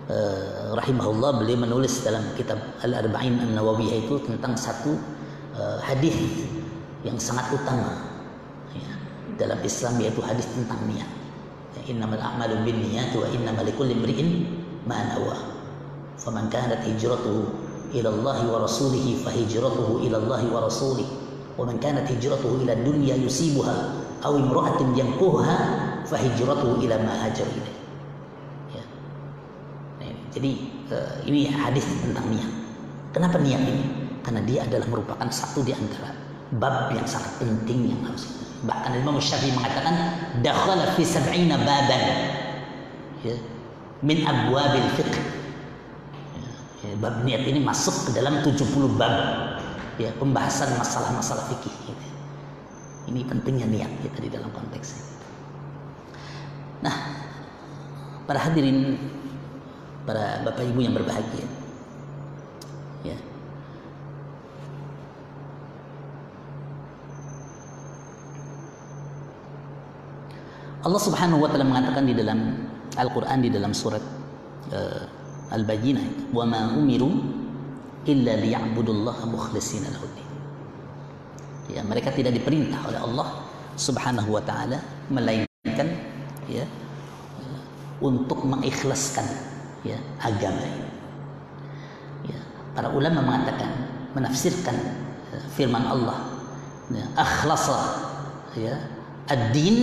eh, 0.10 0.53
rahimahullah 0.74 1.42
beliau 1.42 1.60
menulis 1.62 2.02
dalam 2.02 2.24
kitab 2.34 2.58
Al-Arba'in 2.82 3.38
An-Nawawiyah 3.38 4.08
itu 4.10 4.22
tentang 4.26 4.58
satu 4.58 4.98
uh, 5.54 5.78
hadis 5.84 6.16
yang 7.04 7.20
sangat 7.20 7.52
utama 7.52 7.94
ya, 8.74 8.90
dalam 9.38 9.60
Islam 9.62 10.00
yaitu 10.02 10.22
hadis 10.24 10.48
tentang 10.50 10.80
niat. 10.88 11.10
Ya, 11.78 11.82
innamal 11.94 12.22
a'malu 12.22 12.64
binniyati 12.64 13.18
wa 13.18 13.28
innamal 13.30 13.66
likulli 13.66 13.94
imri'in 13.98 14.30
ma 14.90 14.98
nawa. 15.14 15.36
Faman 16.18 16.48
kanat 16.48 16.86
hijratuhu 16.86 17.50
ila 17.94 18.10
Allah 18.10 18.38
wa 18.48 18.58
rasulih 18.64 19.20
fa 19.22 19.30
hijratuhu 19.30 20.06
ila 20.08 20.16
Allah 20.22 20.42
wa 20.48 20.60
rasulih. 20.66 21.06
Wa 21.54 21.70
man 21.70 21.78
kanat 21.78 22.10
hijratuhu 22.10 22.66
ila 22.66 22.74
dunya 22.82 23.14
yusibuha 23.14 23.76
aw 24.26 24.34
imra'atin 24.34 24.96
yanquha 24.98 25.58
fa 26.08 26.18
hijratuhu 26.18 26.82
ila 26.82 26.96
ma 27.04 27.14
hajara 27.20 27.52
ilaih. 27.52 27.83
Jadi 30.34 30.52
uh, 30.89 31.15
ini 31.30 31.46
hadis 31.50 31.86
tentang 32.02 32.26
niat. 32.34 32.52
Kenapa 33.13 33.38
niat 33.38 33.62
ini? 33.62 33.86
Karena 34.26 34.41
dia 34.41 34.65
adalah 34.65 34.88
merupakan 34.89 35.30
satu 35.30 35.62
di 35.62 35.72
antara 35.78 36.10
bab 36.58 36.89
yang 36.93 37.06
sangat 37.06 37.38
penting 37.41 37.93
yang 37.93 38.02
harus 38.06 38.30
bahkan 38.63 38.96
Imam 38.96 39.19
Syafi'i 39.19 39.52
mengatakan 39.54 39.93
dakhala 40.41 40.96
fi 40.98 41.04
sab'ina 41.06 41.60
baban. 41.62 42.04
Ya, 43.22 43.36
min 44.02 44.26
abwabil 44.26 44.89
fiqh. 44.98 45.17
Ya, 46.84 46.91
bab 47.00 47.22
niat 47.24 47.46
ini 47.46 47.62
masuk 47.62 48.10
ke 48.10 48.17
dalam 48.17 48.41
70 48.41 48.58
bab. 48.98 49.15
Ya 50.02 50.10
pembahasan 50.17 50.74
masalah-masalah 50.82 51.46
fikih. 51.54 51.74
Gitu. 51.86 52.08
ini 53.04 53.19
pentingnya 53.28 53.67
niat 53.67 53.91
kita 54.00 54.17
di 54.24 54.30
dalam 54.32 54.50
konteks 54.56 54.88
ini. 54.96 55.12
Nah 56.88 56.96
para 58.24 58.39
hadirin 58.39 58.96
para 60.04 60.44
bapak 60.44 60.63
ibu 60.68 60.80
yang 60.84 60.96
berbahagia 60.96 61.48
ya 63.08 63.18
Allah 70.84 71.00
Subhanahu 71.00 71.39
wa 71.39 71.48
taala 71.48 71.63
mengatakan 71.63 72.04
di 72.04 72.12
dalam 72.12 72.60
Al-Qur'an 73.00 73.39
di 73.39 73.48
dalam 73.48 73.72
surat 73.72 74.04
uh, 74.76 75.04
Al-Bayyinah 75.56 76.36
wa 76.36 76.44
ma 76.44 76.76
umiru 76.76 77.24
illa 78.04 78.36
liya'budullaha 78.36 79.24
mukhlishina 79.32 79.88
lahuddin. 79.96 80.28
Ya, 81.72 81.80
mereka 81.88 82.12
tidak 82.12 82.36
diperintah 82.36 82.84
oleh 82.92 83.00
Allah 83.00 83.28
Subhanahu 83.80 84.36
wa 84.36 84.44
taala 84.44 84.84
melainkan 85.08 85.88
ya 86.52 86.68
untuk 88.04 88.44
mengikhlaskan 88.44 89.53
ya 89.84 90.00
agama 90.19 90.63
ini. 90.63 90.89
Ya, 92.32 92.39
para 92.76 92.89
ulama 92.91 93.19
mengatakan 93.24 93.69
menafsirkan 94.15 94.76
ya, 95.32 95.39
firman 95.54 95.84
Allah 95.84 96.19
ya, 96.91 97.06
akhlasa 97.19 97.80
ya 98.56 98.76
ad-din 99.28 99.78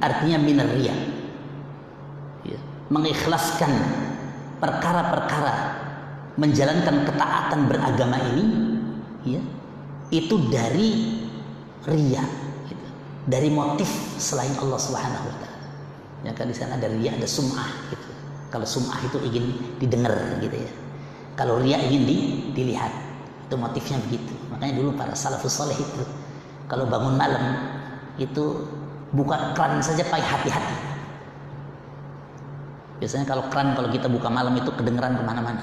artinya 0.00 0.38
minar 0.40 0.68
riya. 0.72 0.96
Ya, 2.48 2.60
mengikhlaskan 2.88 3.72
perkara-perkara 4.58 5.54
menjalankan 6.38 7.02
ketaatan 7.02 7.66
beragama 7.66 8.18
ini 8.30 8.44
ya 9.26 9.42
itu 10.14 10.38
dari 10.48 11.18
ria 11.84 12.24
gitu. 12.70 12.88
dari 13.26 13.50
motif 13.50 13.90
selain 14.16 14.54
Allah 14.62 14.78
Subhanahu 14.78 15.26
wa 15.26 15.36
taala. 15.36 15.66
Ya 16.26 16.32
kan 16.34 16.46
di 16.46 16.56
sana 16.56 16.78
ada 16.78 16.86
ria 16.88 17.12
ada 17.12 17.26
sum'ah 17.26 17.68
gitu. 17.90 18.07
Kalau 18.48 18.64
sum'ah 18.64 18.98
itu 19.04 19.18
ingin 19.28 19.44
didengar 19.76 20.14
gitu 20.40 20.56
ya. 20.56 20.72
Kalau 21.36 21.60
ria 21.60 21.78
ingin 21.78 22.02
di, 22.08 22.16
dilihat. 22.56 22.90
Itu 23.48 23.56
motifnya 23.56 24.00
begitu. 24.08 24.32
Makanya 24.52 24.74
dulu 24.80 24.90
para 24.96 25.12
salafus 25.16 25.56
saleh 25.56 25.76
itu 25.76 26.04
kalau 26.68 26.84
bangun 26.84 27.16
malam 27.16 27.44
itu 28.20 28.68
buka 29.16 29.56
keran 29.56 29.80
saja 29.80 30.04
pakai 30.04 30.20
hati-hati 30.20 30.88
Biasanya 32.98 33.26
kalau 33.30 33.46
keran 33.46 33.78
kalau 33.78 33.88
kita 33.94 34.10
buka 34.10 34.26
malam 34.26 34.58
itu 34.58 34.70
kedengeran 34.74 35.14
ke 35.14 35.22
mana-mana. 35.22 35.62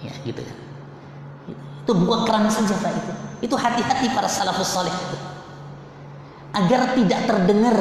Ya 0.00 0.12
gitu 0.24 0.40
ya. 0.40 0.54
Itu 1.84 1.92
buka 1.92 2.24
keran 2.24 2.48
saja 2.48 2.72
Pak 2.80 2.92
itu. 2.96 3.12
Itu 3.44 3.54
hati-hati 3.60 4.08
para 4.16 4.28
salafus 4.28 4.72
soleh 4.72 4.92
itu. 4.92 5.16
Agar 6.56 6.96
tidak 6.96 7.20
terdengar 7.28 7.76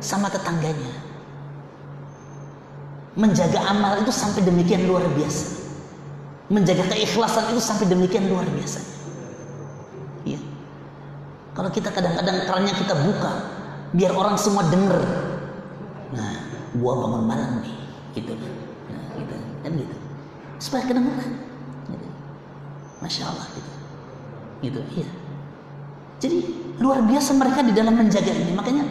sama 0.00 0.32
tetangganya. 0.32 1.03
Menjaga 3.14 3.62
amal 3.70 4.02
itu 4.02 4.10
sampai 4.10 4.42
demikian 4.42 4.90
luar 4.90 5.06
biasa. 5.14 5.62
Menjaga 6.50 6.90
keikhlasan 6.90 7.54
itu 7.54 7.62
sampai 7.62 7.86
demikian 7.86 8.26
luar 8.26 8.44
biasa. 8.46 8.80
Ya. 10.26 10.40
Kalau 11.54 11.70
kita 11.70 11.94
kadang-kadang 11.94 12.42
kerannya 12.46 12.74
kita 12.74 12.94
buka, 13.06 13.32
biar 13.94 14.12
orang 14.18 14.34
semua 14.34 14.66
dengar. 14.66 14.98
Nah, 16.10 16.54
gua 16.74 16.92
bangun 17.06 17.22
malam 17.22 17.50
nih 17.62 17.74
gitu 18.14 18.32
nah, 18.34 19.02
gitu 19.18 19.34
kan 19.62 19.72
gitu 19.74 19.94
supaya 20.58 20.82
kedengaran 20.86 21.30
gitu. 21.90 22.08
masya 23.02 23.30
Allah 23.30 23.46
gitu 23.54 23.72
gitu 24.62 24.80
iya 24.98 25.08
jadi 26.22 26.38
luar 26.78 27.02
biasa 27.04 27.36
mereka 27.36 27.60
di 27.62 27.74
dalam 27.74 27.94
menjaga 27.94 28.32
ini 28.32 28.54
makanya 28.54 28.86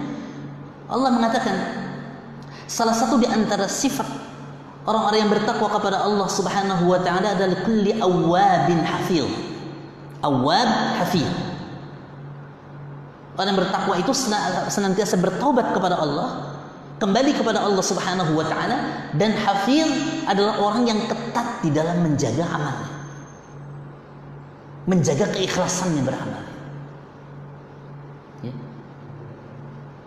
Allah 0.91 1.09
mengatakan 1.12 1.55
salah 2.67 2.95
satu 2.95 3.19
di 3.19 3.28
antara 3.28 3.69
sifat 3.69 4.08
orang-orang 4.88 5.19
yang 5.28 5.32
bertakwa 5.32 5.67
kepada 5.71 6.04
Allah 6.04 6.28
Subhanahu 6.28 6.84
wa 6.89 6.99
taala 6.99 7.36
adalah 7.36 7.63
kulli 7.63 7.95
awwabin 7.99 8.84
hafil 8.84 9.28
awwab 10.23 10.69
hafil 10.99 11.28
Orang 13.34 13.49
yang 13.49 13.60
bertakwa 13.65 13.97
itu 13.97 14.13
senantiasa 14.69 15.17
bertobat 15.17 15.73
kepada 15.73 15.97
Allah, 15.97 16.54
kembali 17.02 17.34
kepada 17.34 17.65
Allah 17.65 17.82
Subhanahu 17.82 18.38
wa 18.38 18.45
taala 18.45 19.10
dan 19.17 19.34
hafiz 19.34 19.89
adalah 20.30 20.62
orang 20.62 20.86
yang 20.86 20.99
ketat 21.10 21.65
di 21.65 21.73
dalam 21.73 22.06
menjaga 22.06 22.45
amalnya. 22.45 22.89
Menjaga 24.86 25.26
keikhlasannya 25.34 26.02
beramal. 26.06 26.43
Ya. 28.45 28.54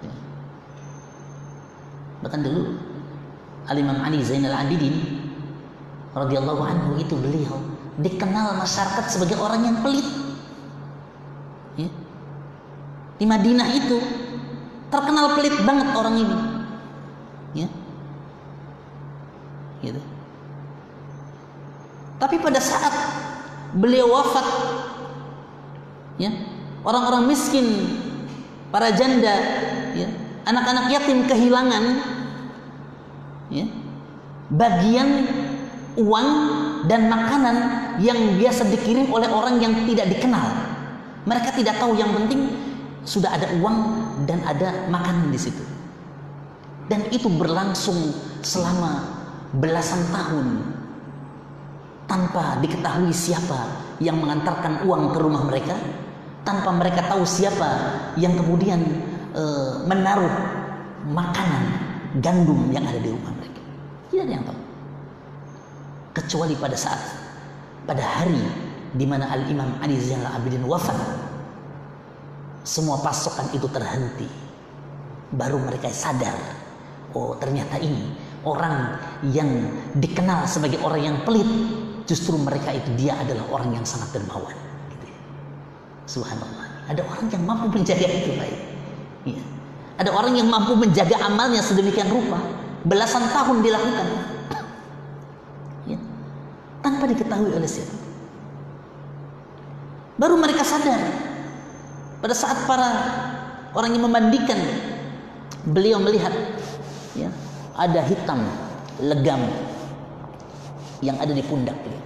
Ya. 0.07 0.13
Bahkan 2.27 2.43
dulu 2.43 2.75
Al-Imam 3.71 4.03
Ali 4.03 4.19
Zainal 4.27 4.51
Abidin 4.51 4.99
radhiyallahu 6.11 6.59
anhu 6.59 6.99
itu 6.99 7.15
beliau 7.15 7.55
dikenal 8.03 8.59
masyarakat 8.59 9.15
sebagai 9.15 9.39
orang 9.39 9.63
yang 9.63 9.77
pelit. 9.79 10.03
Ya. 11.79 11.87
Di 13.23 13.31
Madinah 13.31 13.69
itu 13.71 14.03
terkenal 14.91 15.39
pelit 15.39 15.55
banget 15.63 15.87
orang 15.95 16.15
ini. 16.19 16.37
Ya. 17.63 17.69
Gitu. 19.87 20.03
Tapi 22.19 22.43
pada 22.43 22.59
saat 22.59 22.91
beliau 23.71 24.11
wafat 24.11 24.47
ya, 26.19 26.35
orang-orang 26.83 27.31
miskin, 27.31 27.71
para 28.75 28.91
janda, 28.91 29.37
ya, 29.95 30.26
anak-anak 30.47 30.87
yatim 30.95 31.27
kehilangan 31.27 31.85
ya, 33.51 33.67
bagian 34.55 35.09
uang 35.99 36.29
dan 36.87 37.11
makanan 37.11 37.57
yang 37.99 38.39
biasa 38.39 38.71
dikirim 38.71 39.11
oleh 39.11 39.27
orang 39.27 39.59
yang 39.59 39.75
tidak 39.91 40.07
dikenal. 40.13 40.47
Mereka 41.27 41.59
tidak 41.59 41.83
tahu 41.83 41.99
yang 41.99 42.15
penting 42.15 42.47
sudah 43.03 43.35
ada 43.35 43.51
uang 43.59 43.79
dan 44.31 44.39
ada 44.47 44.87
makanan 44.87 45.35
di 45.35 45.41
situ. 45.41 45.65
Dan 46.87 47.11
itu 47.11 47.27
berlangsung 47.27 48.15
selama 48.47 49.03
belasan 49.59 50.07
tahun 50.15 50.47
tanpa 52.07 52.63
diketahui 52.63 53.11
siapa 53.11 53.67
yang 53.99 54.23
mengantarkan 54.23 54.87
uang 54.87 55.11
ke 55.11 55.19
rumah 55.19 55.43
mereka, 55.51 55.75
tanpa 56.47 56.71
mereka 56.71 57.03
tahu 57.11 57.27
siapa 57.27 57.99
yang 58.15 58.39
kemudian 58.39 58.79
e, 59.37 59.43
menaruh 59.85 60.33
makanan 61.13 61.65
gandum 62.25 62.73
yang 62.73 62.83
ada 62.89 62.99
di 62.99 63.13
rumah 63.13 63.33
mereka. 63.37 63.61
Tidak 64.09 64.23
ada 64.25 64.33
yang 64.33 64.45
tahu. 64.49 64.63
Kecuali 66.17 66.55
pada 66.57 66.75
saat 66.75 67.03
pada 67.85 68.01
hari 68.01 68.41
di 68.97 69.05
mana 69.05 69.29
Al 69.29 69.45
Imam 69.53 69.77
Ali 69.85 70.01
Zainal 70.01 70.33
Abidin 70.33 70.65
wafat, 70.65 70.97
semua 72.65 72.99
pasokan 73.05 73.53
itu 73.53 73.69
terhenti. 73.69 74.27
Baru 75.37 75.61
mereka 75.61 75.91
sadar, 75.91 76.39
oh 77.13 77.37
ternyata 77.37 77.77
ini 77.83 78.15
orang 78.47 78.95
yang 79.35 79.51
dikenal 79.99 80.47
sebagai 80.47 80.81
orang 80.81 81.03
yang 81.03 81.17
pelit, 81.27 81.47
justru 82.07 82.39
mereka 82.39 82.73
itu 82.73 82.89
dia 82.95 83.19
adalah 83.19 83.45
orang 83.53 83.75
yang 83.77 83.85
sangat 83.85 84.17
dermawan. 84.17 84.55
Gitu 84.95 85.05
ya. 85.11 85.19
Subhanallah. 86.07 86.67
Ada 86.87 87.03
orang 87.03 87.27
yang 87.35 87.43
mampu 87.43 87.67
menjaga 87.75 88.07
itu 88.07 88.39
baik. 88.39 88.76
Ya. 89.27 89.43
Ada 89.99 90.15
orang 90.15 90.39
yang 90.39 90.47
mampu 90.47 90.79
menjaga 90.79 91.19
amalnya 91.27 91.61
sedemikian 91.61 92.07
rupa. 92.09 92.39
Belasan 92.87 93.27
tahun 93.35 93.67
dilakukan. 93.67 94.07
Ya. 95.91 95.99
Tanpa 96.81 97.11
diketahui 97.11 97.51
oleh 97.51 97.67
siapa. 97.67 97.97
Baru 100.17 100.39
mereka 100.39 100.63
sadar. 100.63 101.01
Pada 102.23 102.33
saat 102.33 102.65
para 102.65 102.89
orang 103.77 103.93
yang 103.93 104.09
memandikan 104.09 104.57
beliau 105.69 106.01
melihat 106.01 106.33
ya, 107.13 107.29
ada 107.77 108.01
hitam 108.01 108.41
legam 109.03 109.43
yang 111.05 111.21
ada 111.21 111.33
di 111.35 111.45
pundak 111.45 111.77
beliau. 111.85 112.05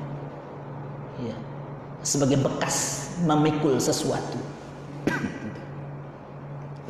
Ya. 1.31 1.37
Sebagai 2.03 2.41
bekas 2.41 3.11
memikul 3.23 3.79
sesuatu. 3.79 4.50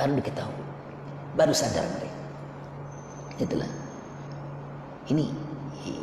Baru 0.00 0.16
diketahui. 0.16 0.64
Baru 1.36 1.52
sadar 1.52 1.84
mereka. 1.84 2.20
Itulah. 3.36 3.68
Ini 5.12 5.24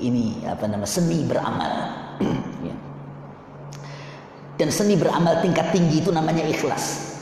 ini 0.06 0.46
apa 0.46 0.70
nama 0.70 0.86
seni 0.86 1.26
beramal. 1.26 1.74
ya. 2.70 2.76
Dan 4.62 4.70
seni 4.70 4.94
beramal 4.94 5.42
tingkat 5.42 5.74
tinggi 5.74 6.06
itu 6.06 6.14
namanya 6.14 6.46
ikhlas. 6.46 7.18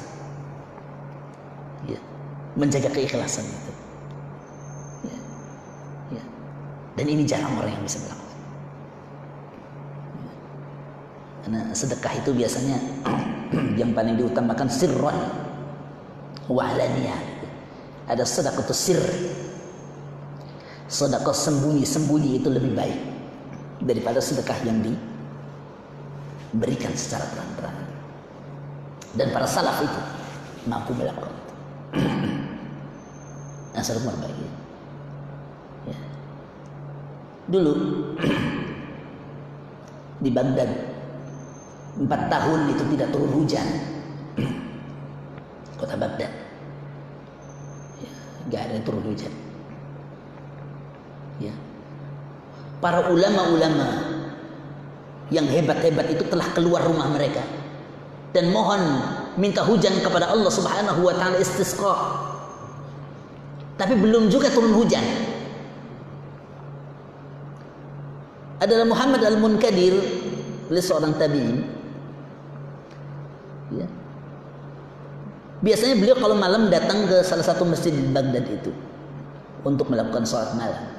Ya. 1.88 2.00
Menjaga 2.60 2.92
keikhlasan 2.92 3.48
itu. 3.48 3.72
Ya. 6.20 6.24
Dan 7.00 7.06
ini 7.08 7.24
jarang 7.24 7.56
orang 7.56 7.72
yang 7.72 7.84
bisa 7.88 8.04
melakukan. 8.04 8.24
Sedekah 11.76 12.14
itu 12.24 12.32
biasanya 12.32 12.80
yang 13.84 13.92
paling 13.92 14.16
diutamakan 14.16 14.72
sirron 14.72 15.45
wahlania. 16.50 17.16
Ada 18.06 18.26
sedekah 18.26 18.66
sir. 18.74 19.02
Sedekah 20.86 21.34
sembunyi-sembunyi 21.34 22.38
itu 22.38 22.50
lebih 22.54 22.78
baik 22.78 23.00
daripada 23.82 24.22
sedekah 24.22 24.58
yang 24.64 24.82
diberikan 26.54 26.94
secara 26.94 27.26
terang-terang. 27.34 27.78
Dan 29.16 29.34
para 29.34 29.48
salaf 29.50 29.82
itu 29.82 30.00
mampu 30.70 30.94
melakukan 30.94 31.32
itu. 31.34 31.54
Nasr 33.74 33.98
baik. 34.06 34.38
Ya. 35.90 35.98
Dulu 37.50 37.74
di 40.24 40.30
Baghdad 40.30 40.96
Empat 41.96 42.28
tahun 42.28 42.76
itu 42.76 42.84
tidak 42.92 43.08
turun 43.16 43.32
hujan. 43.32 43.68
Kota 45.80 45.96
Baghdad. 45.96 46.32
Ya, 48.04 48.12
gak 48.52 48.62
ada 48.68 48.84
turun 48.84 49.04
hujan. 49.08 49.32
Ya. 51.40 51.56
Para 52.86 53.10
ulama-ulama 53.10 54.14
yang 55.34 55.50
hebat-hebat 55.50 56.06
itu 56.14 56.22
telah 56.30 56.46
keluar 56.54 56.86
rumah 56.86 57.10
mereka 57.10 57.42
dan 58.30 58.54
mohon 58.54 58.78
minta 59.42 59.66
hujan 59.66 60.06
kepada 60.06 60.30
Allah 60.30 60.54
Subhanahu 60.54 61.02
wa 61.02 61.18
taala 61.18 61.42
istisqa. 61.42 61.96
Tapi 63.74 63.98
belum 63.98 64.30
juga 64.30 64.54
turun 64.54 64.78
hujan. 64.78 65.02
Adalah 68.62 68.86
Muhammad 68.86 69.34
Al-Munkadir, 69.34 69.98
oleh 70.70 70.84
seorang 70.86 71.18
tabi'in 71.18 71.66
Ya. 73.74 73.90
Biasanya 75.66 75.98
beliau 75.98 76.22
kalau 76.22 76.38
malam 76.38 76.70
datang 76.70 77.10
ke 77.10 77.26
salah 77.26 77.42
satu 77.42 77.66
masjid 77.66 77.90
di 77.90 78.06
Baghdad 78.14 78.46
itu 78.46 78.70
untuk 79.66 79.90
melakukan 79.90 80.22
sholat 80.22 80.54
malam. 80.54 80.95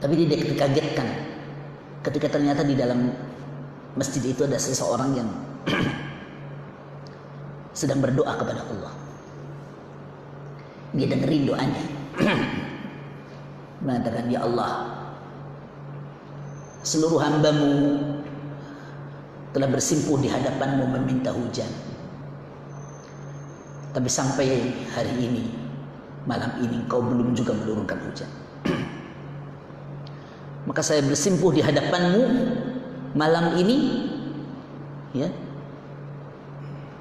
Tapi 0.00 0.12
dia 0.16 0.40
dikagetkan 0.40 1.08
ketika 2.00 2.32
ternyata 2.32 2.64
di 2.64 2.72
dalam 2.72 3.12
masjid 3.94 4.24
itu 4.24 4.48
ada 4.48 4.56
seseorang 4.56 5.12
yang 5.12 5.28
sedang 7.80 8.00
berdoa 8.00 8.32
kepada 8.40 8.64
Allah. 8.64 8.92
Dia 10.96 11.06
dengerin 11.06 11.44
doanya. 11.46 11.84
Mengatakan, 13.84 14.28
Ya 14.28 14.44
Allah, 14.44 14.88
seluruh 16.84 17.20
hambamu 17.20 18.00
telah 19.52 19.68
bersimpuh 19.68 20.20
di 20.20 20.28
hadapanmu 20.32 20.84
meminta 20.96 21.32
hujan. 21.32 21.70
Tapi 23.90 24.08
sampai 24.08 24.48
hari 24.94 25.12
ini, 25.16 25.44
malam 26.24 26.50
ini 26.62 26.84
kau 26.86 27.02
belum 27.04 27.36
juga 27.36 27.52
menurunkan 27.56 27.98
hujan. 28.08 28.30
Maka 30.70 30.86
saya 30.86 31.02
bersimpuh 31.02 31.50
di 31.50 31.66
hadapanmu 31.66 32.22
malam 33.18 33.58
ini, 33.58 34.06
ya, 35.10 35.26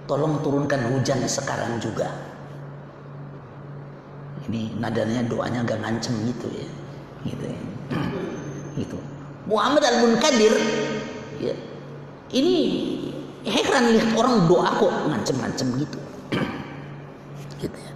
tolong 0.10 0.41
turunkan 0.41 0.89
hujan 0.89 1.21
sekarang 1.29 1.77
juga. 1.77 2.10
Ini 4.49 4.73
nadanya 4.82 5.21
doanya 5.21 5.62
agak 5.62 5.86
ngancem 5.86 6.17
gitu 6.34 6.49
ya, 6.49 6.67
gitu 7.29 7.45
ya. 7.45 7.62
gitu. 8.82 8.97
Muhammad 9.45 9.86
al-Munkadir, 9.86 10.53
ya, 11.38 11.53
ini 12.34 12.55
heran 13.45 13.93
lihat 13.93 14.17
orang 14.17 14.49
doa 14.49 14.82
kok 14.82 14.93
ngancem-ngancem 15.13 15.77
gitu. 15.77 16.01
gitu 17.62 17.77
ya. 17.77 17.93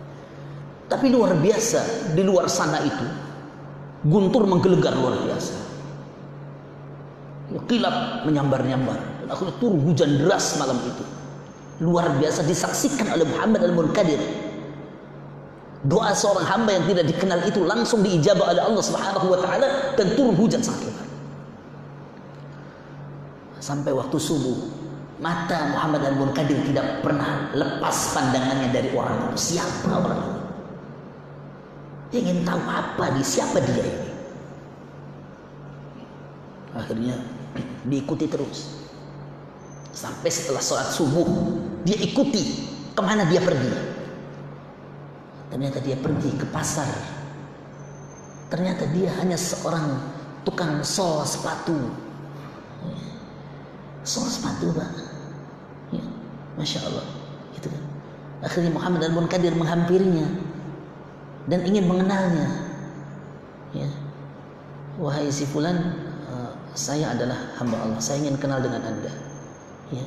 Tapi 0.85 1.09
luar 1.09 1.33
biasa 1.33 2.13
di 2.13 2.21
luar 2.21 2.45
sana 2.45 2.77
itu 2.85 3.33
guntur 4.05 4.45
menggelegar 4.45 4.93
luar 5.01 5.17
biasa. 5.17 5.62
Kilat 7.53 8.25
menyambar-nyambar. 8.25 8.97
Dan 9.23 9.27
akhirnya 9.29 9.55
turun 9.61 9.79
hujan 9.85 10.09
deras 10.19 10.57
malam 10.57 10.77
itu. 10.81 11.05
luar 11.81 12.05
biasa 12.21 12.45
disaksikan 12.45 13.11
oleh 13.17 13.25
Muhammad 13.25 13.65
al-Munkadir. 13.65 14.21
Doa 15.83 16.15
seorang 16.15 16.47
hamba 16.47 16.79
yang 16.79 16.85
tidak 16.87 17.05
dikenal 17.11 17.39
itu 17.43 17.59
langsung 17.65 18.05
diijabah 18.05 18.55
oleh 18.55 18.61
Allah 18.63 18.83
Subhanahu 18.85 19.27
wa 19.35 19.39
taala 19.41 19.67
dan 19.99 20.15
turun 20.15 20.31
hujan 20.37 20.63
sangat 20.63 20.87
lebat. 20.87 21.09
Sampai 23.59 23.91
waktu 23.91 24.15
subuh, 24.15 24.57
mata 25.19 25.75
Muhammad 25.75 26.07
al-Munkadir 26.07 26.55
tidak 26.71 27.03
pernah 27.03 27.51
lepas 27.51 28.15
pandangannya 28.15 28.71
dari 28.71 28.95
orang 28.95 29.27
itu. 29.27 29.59
Siapa 29.59 29.91
orang 29.91 30.21
ini? 30.23 30.41
Ingin 32.13 32.37
tahu 32.47 32.61
apa 32.63 33.05
dia, 33.19 33.25
siapa 33.25 33.57
dia 33.59 33.83
ini. 33.83 34.07
Akhirnya 36.73 37.15
diikuti 37.87 38.25
terus. 38.29 38.83
Sampai 39.93 40.29
setelah 40.33 40.61
sholat 40.63 40.89
subuh, 40.89 41.27
dia 41.85 41.97
ikuti 42.01 42.65
ke 42.93 43.01
mana 43.01 43.29
dia 43.29 43.41
pergi. 43.43 43.73
Ternyata 45.53 45.77
dia 45.85 45.93
pergi 45.99 46.31
ke 46.33 46.45
pasar. 46.49 46.89
Ternyata 48.49 48.89
dia 48.89 49.13
hanya 49.21 49.37
seorang 49.37 50.01
tukang 50.45 50.81
sol 50.81 51.21
sepatu. 51.25 51.77
Sol 54.03 54.27
sepatu, 54.27 54.73
Pak. 54.73 54.91
Ya, 55.93 56.03
Masya 56.57 56.79
Allah. 56.89 57.07
Gitu 57.55 57.69
kan. 57.69 57.83
Akhirnya 58.43 58.75
Muhammad 58.75 59.07
al-Munkadir 59.07 59.55
menghampirinya 59.55 60.27
dan 61.47 61.63
ingin 61.63 61.87
mengenalnya. 61.87 62.49
Ya. 63.71 63.89
Wahai 64.99 65.31
si 65.33 65.47
fulan, 65.49 65.95
saya 66.73 67.13
adalah 67.13 67.37
hamba 67.61 67.77
Allah. 67.85 67.99
Saya 68.01 68.25
ingin 68.25 68.37
kenal 68.41 68.57
dengan 68.61 68.81
Anda. 68.81 69.13
Ya. 69.93 70.05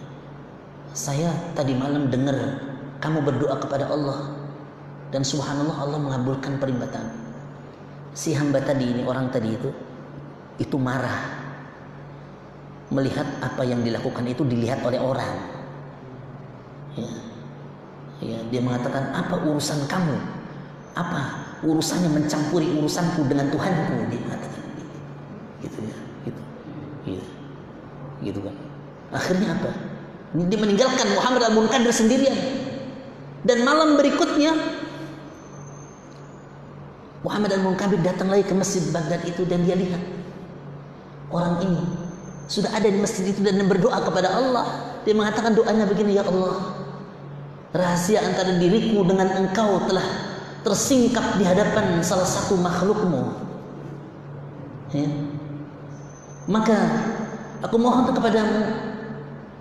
Saya 0.90 1.30
tadi 1.54 1.78
malam 1.78 2.10
dengar 2.10 2.34
kamu 2.98 3.22
berdoa 3.22 3.54
kepada 3.62 3.86
Allah 3.86 4.34
dan 5.14 5.22
subhanallah 5.22 5.78
Allah 5.78 5.98
mengabulkan 6.02 6.58
peribatan. 6.58 7.06
Si 8.16 8.34
hamba 8.34 8.58
tadi 8.64 8.90
ini 8.96 9.02
orang 9.06 9.30
tadi 9.30 9.54
itu 9.54 9.70
itu 10.56 10.76
marah 10.80 11.36
melihat 12.90 13.26
apa 13.44 13.62
yang 13.62 13.84
dilakukan 13.84 14.24
itu 14.26 14.42
dilihat 14.42 14.82
oleh 14.82 14.98
orang. 14.98 15.34
Ya. 16.96 17.12
Ya, 18.16 18.38
dia 18.48 18.64
mengatakan 18.64 19.12
apa 19.12 19.36
urusan 19.44 19.84
kamu? 19.84 20.16
Apa 20.96 21.20
urusannya 21.60 22.08
mencampuri 22.08 22.72
urusanku 22.80 23.28
dengan 23.28 23.52
Tuhanku? 23.52 24.08
Dia 24.08 24.20
mengatakan 24.24 24.62
gitu. 25.60 25.78
Ya. 25.84 26.05
Gitu 28.20 28.40
kan. 28.40 28.54
Akhirnya 29.12 29.56
apa? 29.56 29.70
Dia 30.36 30.58
meninggalkan 30.58 31.06
Muhammad 31.16 31.42
al-Munkadir 31.48 31.92
sendirian. 31.92 32.36
Dan 33.46 33.62
malam 33.62 33.94
berikutnya 33.94 34.52
Muhammad 37.22 37.54
al-Munkadir 37.56 38.02
datang 38.02 38.30
lagi 38.30 38.46
ke 38.46 38.54
masjid 38.54 38.82
Baghdad 38.90 39.22
itu 39.26 39.42
dan 39.46 39.62
dia 39.62 39.78
lihat 39.78 40.02
orang 41.30 41.58
ini 41.62 41.82
sudah 42.46 42.70
ada 42.70 42.86
di 42.86 42.98
masjid 43.02 43.34
itu 43.34 43.42
dan 43.42 43.58
berdoa 43.66 43.98
kepada 44.06 44.30
Allah. 44.30 44.66
Dia 45.02 45.14
mengatakan 45.14 45.54
doanya 45.54 45.86
begini, 45.86 46.18
ya 46.18 46.26
Allah, 46.26 46.82
rahasia 47.74 48.22
antara 48.22 48.54
diriku 48.58 49.06
dengan 49.06 49.30
engkau 49.34 49.86
telah 49.86 50.02
tersingkap 50.66 51.38
di 51.38 51.46
hadapan 51.46 52.02
salah 52.02 52.26
satu 52.26 52.58
makhlukmu. 52.58 53.22
Ya. 54.94 55.10
Maka 56.46 56.78
aku 57.62 57.76
mohon 57.80 58.08
kepadamu, 58.10 58.60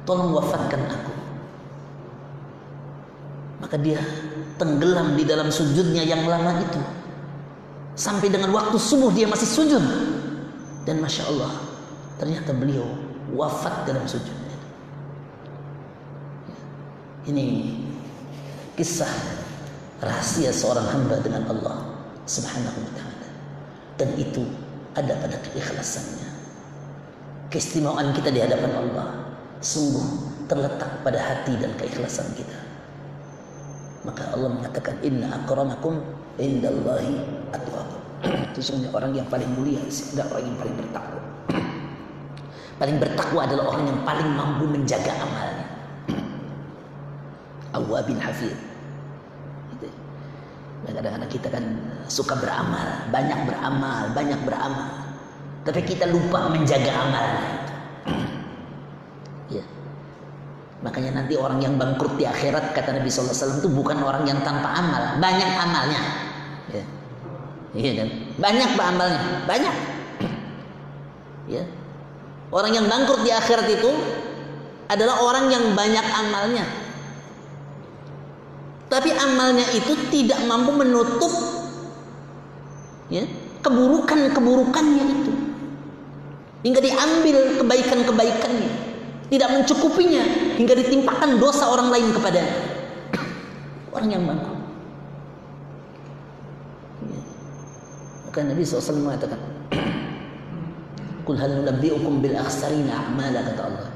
tolong 0.08 0.36
wafatkan 0.36 0.82
aku. 0.88 1.14
Maka 3.66 3.76
dia 3.82 4.02
tenggelam 4.60 5.16
di 5.16 5.24
dalam 5.26 5.52
sujudnya 5.52 6.04
yang 6.04 6.24
lama 6.28 6.60
itu. 6.60 6.82
Sampai 7.96 8.28
dengan 8.28 8.52
waktu 8.52 8.76
subuh 8.76 9.12
dia 9.16 9.26
masih 9.26 9.48
sujud. 9.48 9.84
Dan 10.86 11.02
Masya 11.02 11.24
Allah, 11.32 11.50
ternyata 12.22 12.54
beliau 12.54 12.86
wafat 13.34 13.90
dalam 13.90 14.06
sujudnya. 14.06 14.54
Ini 17.26 17.74
kisah 18.78 19.10
rahasia 19.98 20.54
seorang 20.54 20.86
hamba 20.86 21.18
dengan 21.26 21.50
Allah 21.50 21.82
Subhanahu 22.30 22.78
wa 22.86 22.92
taala. 22.94 23.28
Dan 23.98 24.14
itu 24.20 24.46
ada 24.94 25.18
pada 25.18 25.42
keikhlasannya. 25.42 26.35
Keistimewaan 27.54 28.12
kita 28.12 28.34
di 28.34 28.42
hadapan 28.42 28.72
Allah 28.74 29.08
sungguh 29.62 30.06
terletak 30.46 31.02
pada 31.02 31.18
hati 31.18 31.58
dan 31.58 31.74
keikhlasan 31.78 32.30
kita. 32.38 32.58
Maka 34.06 34.30
Allah 34.38 34.54
mengatakan 34.54 35.02
inna 35.02 35.34
akramakum 35.34 35.98
indallahi 36.38 37.26
atqakum. 37.50 38.02
Sesungguhnya 38.54 38.94
orang 38.98 39.12
yang 39.18 39.28
paling 39.30 39.50
mulia 39.58 39.82
adalah 39.82 40.38
orang 40.38 40.46
yang 40.46 40.58
paling 40.62 40.76
bertakwa. 40.78 41.22
paling 42.82 42.98
bertakwa 43.02 43.40
adalah 43.50 43.66
orang 43.74 43.86
yang 43.90 44.00
paling 44.06 44.30
mampu 44.30 44.66
menjaga 44.70 45.14
amalnya. 45.18 45.68
Awwabin 47.82 48.22
hafid. 48.22 48.54
Gitu. 49.74 49.88
Kadang-kadang 50.86 51.32
kita 51.34 51.48
kan 51.50 51.66
suka 52.06 52.38
beramal, 52.38 53.10
banyak 53.10 53.40
beramal, 53.50 54.14
banyak 54.14 54.40
beramal. 54.46 55.05
Tapi 55.66 55.82
kita 55.82 56.06
lupa 56.06 56.46
menjaga 56.54 56.94
amalnya. 56.94 57.46
ya. 59.50 59.66
Makanya 60.86 61.18
nanti 61.18 61.34
orang 61.34 61.58
yang 61.58 61.74
bangkrut 61.82 62.22
di 62.22 62.30
akhirat 62.30 62.78
kata 62.78 62.94
Nabi 62.94 63.10
SAW 63.10 63.58
itu 63.58 63.70
bukan 63.74 63.98
orang 64.06 64.30
yang 64.30 64.38
tanpa 64.46 64.70
amal, 64.78 65.18
banyak 65.18 65.52
amalnya. 65.58 66.02
Ya. 66.70 66.86
Iya 67.74 67.92
kan? 67.98 68.10
Banyak 68.38 68.72
amalnya, 68.78 69.22
banyak. 69.50 69.76
ya. 71.50 71.66
Orang 72.54 72.72
yang 72.78 72.86
bangkrut 72.86 73.26
di 73.26 73.34
akhirat 73.34 73.66
itu 73.66 73.90
adalah 74.86 75.18
orang 75.26 75.50
yang 75.50 75.66
banyak 75.74 76.06
amalnya. 76.14 76.66
Tapi 78.86 79.10
amalnya 79.12 79.66
itu 79.74 79.98
tidak 80.14 80.46
mampu 80.46 80.72
menutup 80.78 81.34
ya, 83.10 83.26
keburukan-keburukannya 83.66 85.06
itu. 85.10 85.35
Hingga 86.66 86.82
diambil 86.82 87.62
kebaikan-kebaikannya. 87.62 88.72
Tidak 89.30 89.50
mencukupinya 89.54 90.24
hingga 90.58 90.74
ditimpakan 90.82 91.38
dosa 91.38 91.70
orang 91.70 91.94
lain 91.94 92.10
kepada 92.10 92.42
orang 93.94 94.10
yang 94.10 94.26
bangkrut. 94.26 94.62
Ya. 97.06 97.22
Maka 98.26 98.40
Nabi 98.50 98.62
SAW 98.66 99.02
mengatakan, 99.02 99.42
Kul 101.26 101.38
hal 101.38 101.54
bil 102.22 102.38
akhsarina 102.38 102.94
a'mala 102.98 103.40
kata 103.46 103.62
Allah. 103.62 103.90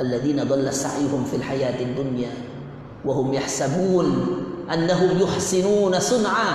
Alladzina 0.00 0.48
dhalla 0.48 0.72
sa'yuhum 0.72 1.28
fil 1.28 1.44
hayatid 1.44 1.92
dunya 1.92 2.32
wa 3.04 3.12
hum 3.12 3.36
yahsabun 3.36 4.08
annahum 4.64 5.20
yuhsinuna 5.20 6.00
sun'a. 6.00 6.48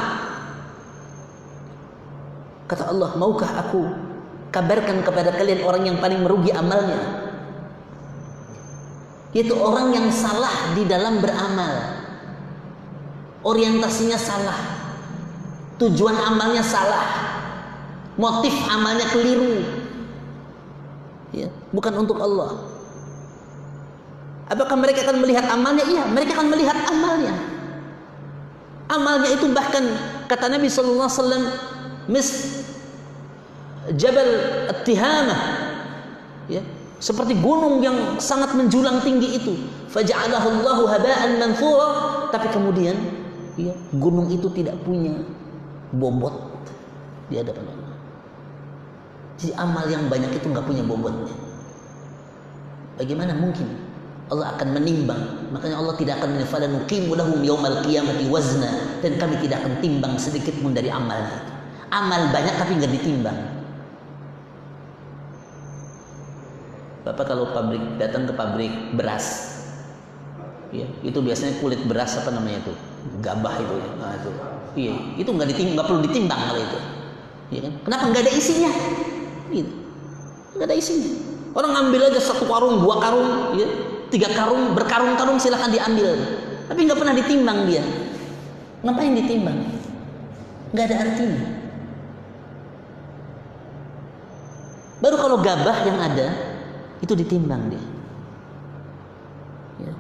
Kata 2.65 2.89
Allah, 2.89 3.13
maukah 3.17 3.51
aku 3.61 4.06
kabarkan 4.57 5.05
kepada 5.05 5.29
kalian 5.37 5.61
orang 5.61 5.83
yang 5.85 5.97
paling 6.01 6.25
merugi 6.25 6.49
amalnya? 6.49 7.29
Yaitu 9.37 9.53
orang 9.53 9.93
yang 9.93 10.09
salah 10.09 10.73
di 10.73 10.81
dalam 10.89 11.21
beramal. 11.21 12.01
Orientasinya 13.45 14.17
salah. 14.17 14.59
Tujuan 15.77 16.17
amalnya 16.17 16.65
salah. 16.65 17.05
Motif 18.17 18.53
amalnya 18.73 19.05
keliru. 19.13 19.61
Ya, 21.37 21.53
bukan 21.69 22.01
untuk 22.01 22.17
Allah. 22.17 22.65
Apakah 24.49 24.73
mereka 24.79 25.05
akan 25.05 25.21
melihat 25.21 25.45
amalnya? 25.53 25.85
Iya, 25.85 26.03
mereka 26.09 26.39
akan 26.39 26.49
melihat 26.49 26.77
amalnya. 26.89 27.35
Amalnya 28.89 29.29
itu 29.37 29.45
bahkan 29.53 29.83
kata 30.31 30.49
Nabi 30.49 30.71
mis 32.07 32.56
Jabal 33.95 34.29
At-Tihamah 34.67 35.41
ya, 36.51 36.59
seperti 36.99 37.37
gunung 37.39 37.79
yang 37.79 38.19
sangat 38.19 38.51
menjulang 38.57 38.99
tinggi 39.05 39.37
itu. 39.37 39.53
Faja'alahu 39.87 40.47
Allahu 40.59 40.83
haba'an 40.91 41.39
manthura, 41.39 41.89
tapi 42.33 42.51
kemudian 42.51 42.97
ya, 43.55 43.71
gunung 43.95 44.27
itu 44.27 44.51
tidak 44.51 44.75
punya 44.83 45.15
bobot 45.95 46.35
di 47.31 47.39
hadapan 47.39 47.63
Allah. 47.71 47.93
Jadi 49.37 49.53
amal 49.55 49.85
yang 49.87 50.09
banyak 50.09 50.33
itu 50.33 50.45
nggak 50.49 50.65
punya 50.65 50.83
bobotnya. 50.83 51.35
Bagaimana 52.97 53.37
mungkin 53.37 53.69
Allah 54.27 54.57
akan 54.57 54.73
menimbang? 54.75 55.53
Makanya 55.53 55.77
Allah 55.77 55.95
tidak 55.95 56.19
akan 56.19 56.35
menifada 56.35 56.65
nuqimu 56.67 57.13
lahum 57.13 57.39
yaumal 57.45 57.85
qiyamati 57.85 58.25
wazna 58.27 58.99
dan 59.05 59.15
kami 59.21 59.37
tidak 59.45 59.63
akan 59.63 59.79
timbang 59.79 60.17
sedikit 60.17 60.57
pun 60.59 60.73
dari 60.73 60.89
amalnya. 60.89 61.45
Amal 61.93 62.33
banyak 62.33 62.57
tapi 62.57 62.81
nggak 62.81 62.91
ditimbang. 62.99 63.56
Bapak 67.07 67.23
kalau 67.23 67.55
pabrik 67.55 67.79
datang 67.95 68.27
ke 68.27 68.35
pabrik 68.35 68.73
beras, 68.99 69.57
Ya, 70.67 70.83
itu 70.99 71.15
biasanya 71.23 71.63
kulit 71.63 71.79
beras 71.87 72.19
apa 72.19 72.27
namanya 72.35 72.59
itu? 72.67 72.73
Gabah 73.23 73.55
itu 73.55 73.75
ya. 73.79 73.89
Nah, 74.03 74.11
itu. 74.19 74.31
Iya, 74.75 74.93
itu 75.15 75.29
nggak 75.31 75.47
ditimbang, 75.55 75.73
nggak 75.79 75.87
perlu 75.87 76.01
ditimbang 76.03 76.41
kalau 76.43 76.59
itu. 76.59 76.79
Ya 77.55 77.59
kan? 77.63 77.73
Kenapa 77.87 78.03
nggak 78.11 78.23
ada 78.27 78.33
isinya? 78.35 78.71
Gitu. 79.47 79.71
Nggak 80.59 80.67
ada 80.67 80.75
isinya. 80.75 81.11
Orang 81.55 81.71
ambil 81.71 82.11
aja 82.11 82.19
satu 82.19 82.43
karung, 82.43 82.83
dua 82.83 82.99
karung, 82.99 83.55
ya, 83.55 83.67
tiga 84.11 84.27
karung, 84.35 84.75
berkarung-karung 84.75 85.39
silahkan 85.39 85.71
diambil. 85.71 86.19
Tapi 86.67 86.79
nggak 86.83 86.99
pernah 86.99 87.15
ditimbang 87.15 87.59
dia. 87.63 87.83
Ngapain 88.83 89.15
ditimbang? 89.15 89.57
Nggak 90.75 90.85
ada 90.91 90.95
artinya. 90.99 91.47
Baru 94.99 95.15
kalau 95.15 95.37
gabah 95.39 95.77
yang 95.87 95.97
ada 96.03 96.27
itu 97.01 97.13
ditimbang 97.13 97.61
dia. 97.69 97.83
Ya. 99.85 99.93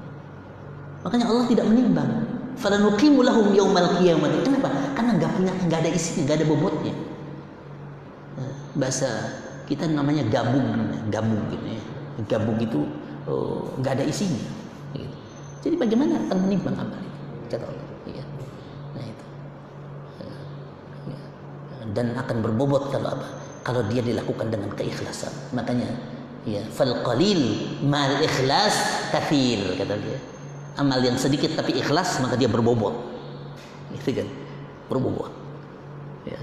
Makanya 1.05 1.25
Allah 1.29 1.45
tidak 1.45 1.65
menimbang. 1.69 2.09
Falanuqimu 2.57 3.21
lahum 3.21 3.53
yaumal 3.53 4.01
qiyamah. 4.01 4.29
Kenapa? 4.41 4.69
Karena 4.97 5.11
nggak 5.21 5.31
punya 5.37 5.51
nggak 5.69 5.79
ada 5.85 5.91
isinya, 5.93 6.21
nggak 6.25 6.37
ada 6.41 6.45
bobotnya. 6.49 6.93
Ya, 8.37 8.49
bahasa 8.77 9.09
kita 9.69 9.85
namanya 9.85 10.25
gabung, 10.25 10.65
gabung 11.13 11.41
gitu 11.53 11.65
ya. 11.69 11.81
Gabung 12.25 12.57
itu 12.57 12.81
oh, 13.29 13.69
nggak 13.77 13.93
oh, 13.93 13.97
ada 14.01 14.05
isinya. 14.09 14.41
Gitu. 14.97 15.17
Jadi 15.69 15.75
bagaimana 15.77 16.17
akan 16.25 16.37
menimbang 16.49 16.75
amal 16.81 16.97
itu? 16.97 17.19
Kata 17.53 17.65
Allah. 17.69 17.87
Ya. 18.09 18.25
Nah 18.97 19.03
itu. 19.05 19.25
Ya. 20.25 20.33
Ya. 21.13 21.19
Dan 21.93 22.17
akan 22.17 22.37
berbobot 22.41 22.89
kalau 22.89 23.13
apa? 23.13 23.27
Kalau 23.61 23.85
dia 23.85 24.01
dilakukan 24.01 24.49
dengan 24.49 24.73
keikhlasan. 24.73 25.29
Makanya 25.53 26.16
ya 26.47 26.63
fal 26.71 27.03
qalil 27.03 27.67
mal 27.83 28.23
ikhlas 28.23 29.11
kafir 29.11 29.75
kata 29.75 29.99
dia. 29.99 30.17
Amal 30.77 31.01
yang 31.03 31.19
sedikit 31.19 31.57
tapi 31.57 31.75
ikhlas 31.75 32.23
maka 32.23 32.39
dia 32.39 32.47
berbobot. 32.47 32.95
Gitu 33.97 34.23
kan? 34.23 34.29
Berbobot. 34.87 35.33
Ya. 36.23 36.39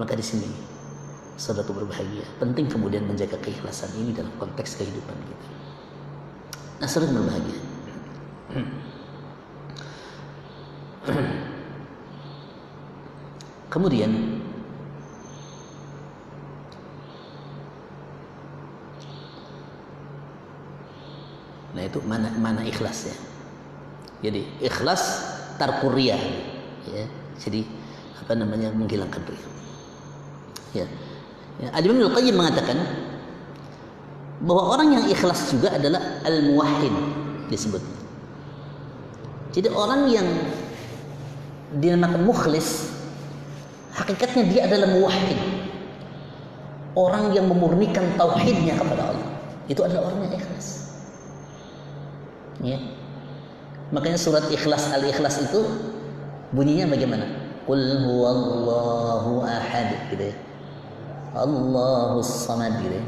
Maka 0.00 0.16
di 0.16 0.24
sini 0.24 0.48
saudaraku 1.36 1.84
berbahagia. 1.84 2.24
Penting 2.40 2.70
kemudian 2.70 3.04
menjaga 3.04 3.36
keikhlasan 3.42 3.92
ini 3.98 4.16
dalam 4.16 4.32
konteks 4.40 4.78
kehidupan 4.80 5.18
kita. 5.18 5.46
Nah 6.80 6.88
saudara 6.88 7.12
berbahagia. 7.12 7.60
Kemudian 13.74 14.40
nah 21.74 21.83
itu 21.94 22.02
mana 22.02 22.34
mana 22.34 22.66
ikhlasnya 22.66 23.14
jadi 24.24 24.42
ikhlas 24.64 25.30
tarkuria 25.60 26.18
ya. 26.88 27.06
Jadi 27.36 27.66
apa 28.24 28.32
namanya 28.38 28.72
menghilangkan 28.72 29.20
riya. 29.26 29.48
Ya. 30.74 30.86
ya. 31.60 31.68
Al-Imam 31.76 32.08
Al-Qayyim 32.10 32.34
mengatakan 32.34 32.78
bahwa 34.42 34.74
orang 34.74 34.88
yang 34.96 35.04
ikhlas 35.12 35.52
juga 35.52 35.76
adalah 35.76 36.24
al-muwahhid 36.26 36.94
disebut. 37.52 37.82
Jadi 39.54 39.68
orang 39.70 40.10
yang 40.10 40.26
dinamakan 41.78 42.26
mukhlis 42.26 42.90
hakikatnya 43.94 44.42
dia 44.50 44.60
adalah 44.66 44.90
muwahhid. 44.90 45.40
Orang 46.94 47.34
yang 47.34 47.50
memurnikan 47.50 48.06
tauhidnya 48.14 48.78
kepada 48.78 49.10
Allah. 49.10 49.30
Itu 49.66 49.82
adalah 49.82 50.14
orang 50.14 50.30
yang 50.30 50.38
ikhlas. 50.38 50.83
Ya. 52.64 52.80
Makanya 53.92 54.16
surat 54.16 54.48
Ikhlas 54.48 54.88
Al-Ikhlas 54.88 55.44
itu 55.44 55.60
bunyinya 56.56 56.88
bagaimana? 56.88 57.28
Qul 57.68 57.80
huwallahu 58.08 59.44
ahad 59.44 60.08
gitu 60.08 60.32
ya. 60.32 60.36
Allahus 61.36 62.48
samad 62.48 62.80
gitu 62.80 62.96
ya. 62.96 63.04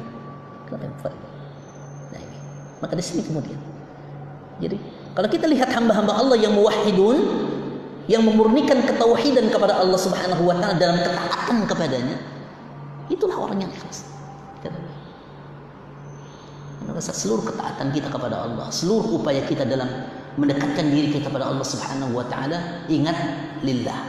Nah, 0.76 2.20
ini. 2.20 2.38
Maka 2.84 2.92
di 2.92 3.04
sini 3.04 3.24
kemudian. 3.24 3.58
Jadi 4.60 4.76
kalau 5.16 5.28
kita 5.32 5.48
lihat 5.48 5.72
hamba-hamba 5.72 6.12
Allah 6.12 6.36
yang 6.36 6.52
muwahhidun 6.52 7.16
yang 8.06 8.22
memurnikan 8.22 8.84
ketauhidan 8.86 9.50
kepada 9.50 9.80
Allah 9.80 9.98
Subhanahu 9.98 10.46
wa 10.46 10.54
taala 10.60 10.78
dalam 10.78 11.02
ketaatan 11.02 11.66
kepadanya, 11.66 12.16
itulah 13.10 13.48
orang 13.48 13.66
yang 13.66 13.72
ikhlas. 13.72 14.06
Karena 16.96 17.12
seluruh 17.12 17.44
ketaatan 17.44 17.92
kita 17.92 18.08
kepada 18.08 18.48
Allah, 18.48 18.72
seluruh 18.72 19.20
upaya 19.20 19.44
kita 19.44 19.68
dalam 19.68 19.84
mendekatkan 20.40 20.88
diri 20.88 21.12
kita 21.12 21.28
kepada 21.28 21.52
Allah 21.52 21.66
Subhanahu 21.68 22.16
wa 22.16 22.24
taala 22.24 22.88
ingat 22.88 23.16
lillah. 23.60 24.00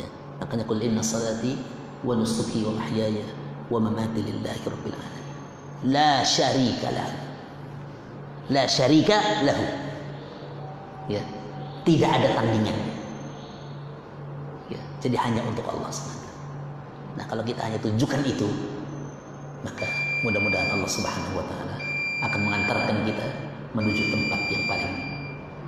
Ya 0.00 0.08
makanya 0.40 0.64
qul 0.64 0.80
inna 0.80 1.04
salati 1.04 1.60
wa 2.00 2.16
nusuki 2.16 2.64
wa 2.64 2.72
mahyaya 2.80 3.28
wa 3.68 3.84
mamati 3.84 4.24
lillahi 4.24 4.64
rabbil 4.64 4.96
alamin. 4.96 5.26
La 5.92 6.24
syarika 6.24 6.88
lahu. 6.88 7.16
La 8.48 8.64
syarika 8.64 9.44
lahu. 9.44 9.64
Ya 11.12 11.20
tidak 11.84 12.10
ada 12.12 12.28
tandingannya 12.36 12.92
ya 14.70 14.80
jadi 15.00 15.16
hanya 15.16 15.42
untuk 15.48 15.64
Allah 15.66 15.88
SWT 15.88 16.28
nah 17.16 17.24
kalau 17.26 17.42
kita 17.42 17.60
hanya 17.64 17.78
tunjukkan 17.80 18.20
itu 18.28 18.48
maka 19.64 20.09
mudah-mudahan 20.20 20.68
Allah 20.76 20.90
Subhanahu 20.90 21.40
wa 21.40 21.44
taala 21.48 21.76
akan 22.28 22.40
mengantarkan 22.44 22.96
kita 23.08 23.26
menuju 23.72 24.12
tempat 24.12 24.40
yang 24.52 24.64
paling 24.68 24.92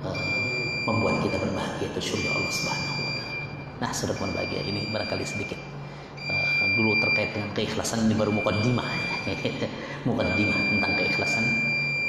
uh, 0.05 0.37
membuat 0.85 1.25
kita 1.25 1.41
berbahagia 1.41 1.89
itu 1.89 2.13
surga 2.13 2.29
Allah 2.37 2.53
Subhanahu 2.53 2.99
wa 3.01 3.11
taala. 3.17 3.35
Nah, 3.81 3.91
sudah 3.91 4.13
berbahagia 4.13 4.61
ini 4.61 4.93
barangkali 4.93 5.25
sedikit 5.25 5.57
uh, 6.29 6.69
dulu 6.77 7.01
terkait 7.01 7.33
dengan 7.33 7.49
keikhlasan 7.57 8.05
ini 8.05 8.13
baru 8.13 8.29
mukaddimah 8.29 8.89
mukaddimah 10.07 10.59
tentang 10.69 10.93
keikhlasan. 11.01 11.45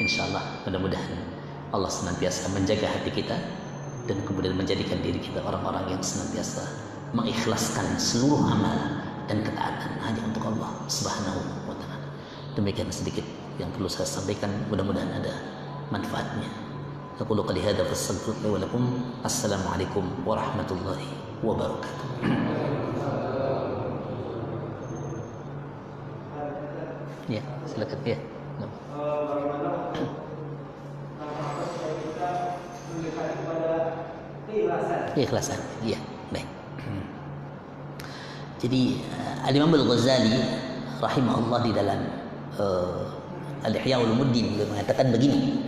Insyaallah 0.04 0.68
mudah-mudahan 0.68 1.12
Allah 1.72 1.88
senantiasa 1.88 2.52
menjaga 2.52 2.92
hati 2.92 3.08
kita 3.08 3.40
dan 4.04 4.20
kemudian 4.28 4.52
menjadikan 4.52 5.00
diri 5.00 5.16
kita 5.16 5.40
orang-orang 5.40 5.96
yang 5.96 6.02
senantiasa 6.04 6.60
mengikhlaskan 7.16 7.96
seluruh 7.96 8.42
amal 8.52 9.00
dan 9.24 9.40
ketaatan 9.40 9.96
hanya 10.04 10.20
untuk 10.28 10.44
Allah 10.44 10.70
Subhanahu 10.92 11.40
wa 11.40 11.44
taala. 11.48 11.63
Demikian 12.54 12.86
sedikit 12.94 13.26
yang 13.58 13.66
perlu 13.74 13.90
saya 13.90 14.06
sampaikan. 14.06 14.50
Mudah-mudahan 14.70 15.10
ada 15.10 15.34
manfaatnya. 15.90 16.46
Aku 17.18 17.34
qali 17.34 17.62
hadza 17.62 17.82
fastaghfiru 17.82 18.54
wa 18.54 18.58
lakum. 18.62 18.82
Assalamualaikum 19.26 20.02
warahmatullahi 20.22 21.06
wabarakatuh. 21.42 22.10
ya, 27.30 27.42
silakan 27.66 28.00
ya. 28.06 28.18
Keikhlasan, 35.14 35.58
iya, 35.86 35.98
baik. 36.34 36.46
Jadi 38.58 38.98
uh, 38.98 39.46
Al 39.46 39.54
Imam 39.54 39.70
Al 39.70 39.86
Ghazali 39.86 40.34
rahimahullah 40.98 41.60
di 41.62 41.70
dalam 41.70 42.23
uh, 42.58 43.64
Al-Ihya 43.64 43.96
Ulumuddin 43.96 44.54
beliau 44.54 44.68
mengatakan 44.68 45.08
begini. 45.08 45.64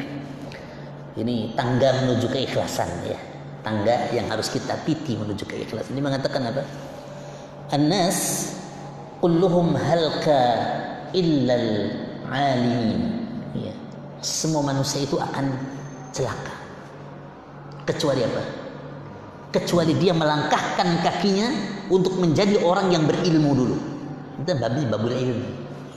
Ini 1.17 1.57
tangga 1.57 2.05
menuju 2.05 2.29
keikhlasan 2.29 2.89
ya. 3.09 3.17
Tangga 3.65 4.13
yang 4.13 4.29
harus 4.29 4.53
kita 4.53 4.77
titi 4.85 5.17
menuju 5.17 5.49
keikhlasan. 5.49 5.97
Ini 5.97 6.05
mengatakan 6.05 6.45
apa? 6.45 6.63
An-nas 7.73 8.53
kulluhum 9.25 9.73
halka 9.81 10.41
illal 11.17 11.69
alimin. 12.29 13.01
Ya. 13.57 13.73
Semua 14.21 14.61
manusia 14.61 15.01
itu 15.09 15.17
akan 15.17 15.57
celaka. 16.13 16.53
Kecuali 17.89 18.21
apa? 18.29 18.43
Kecuali 19.57 19.97
dia 19.97 20.13
melangkahkan 20.13 21.01
kakinya 21.01 21.49
untuk 21.89 22.21
menjadi 22.21 22.61
orang 22.61 22.93
yang 22.93 23.09
berilmu 23.09 23.51
dulu. 23.57 23.77
Itu 24.45 24.53
babnya 24.61 24.85
babul 24.93 25.17
ilmu. 25.17 25.49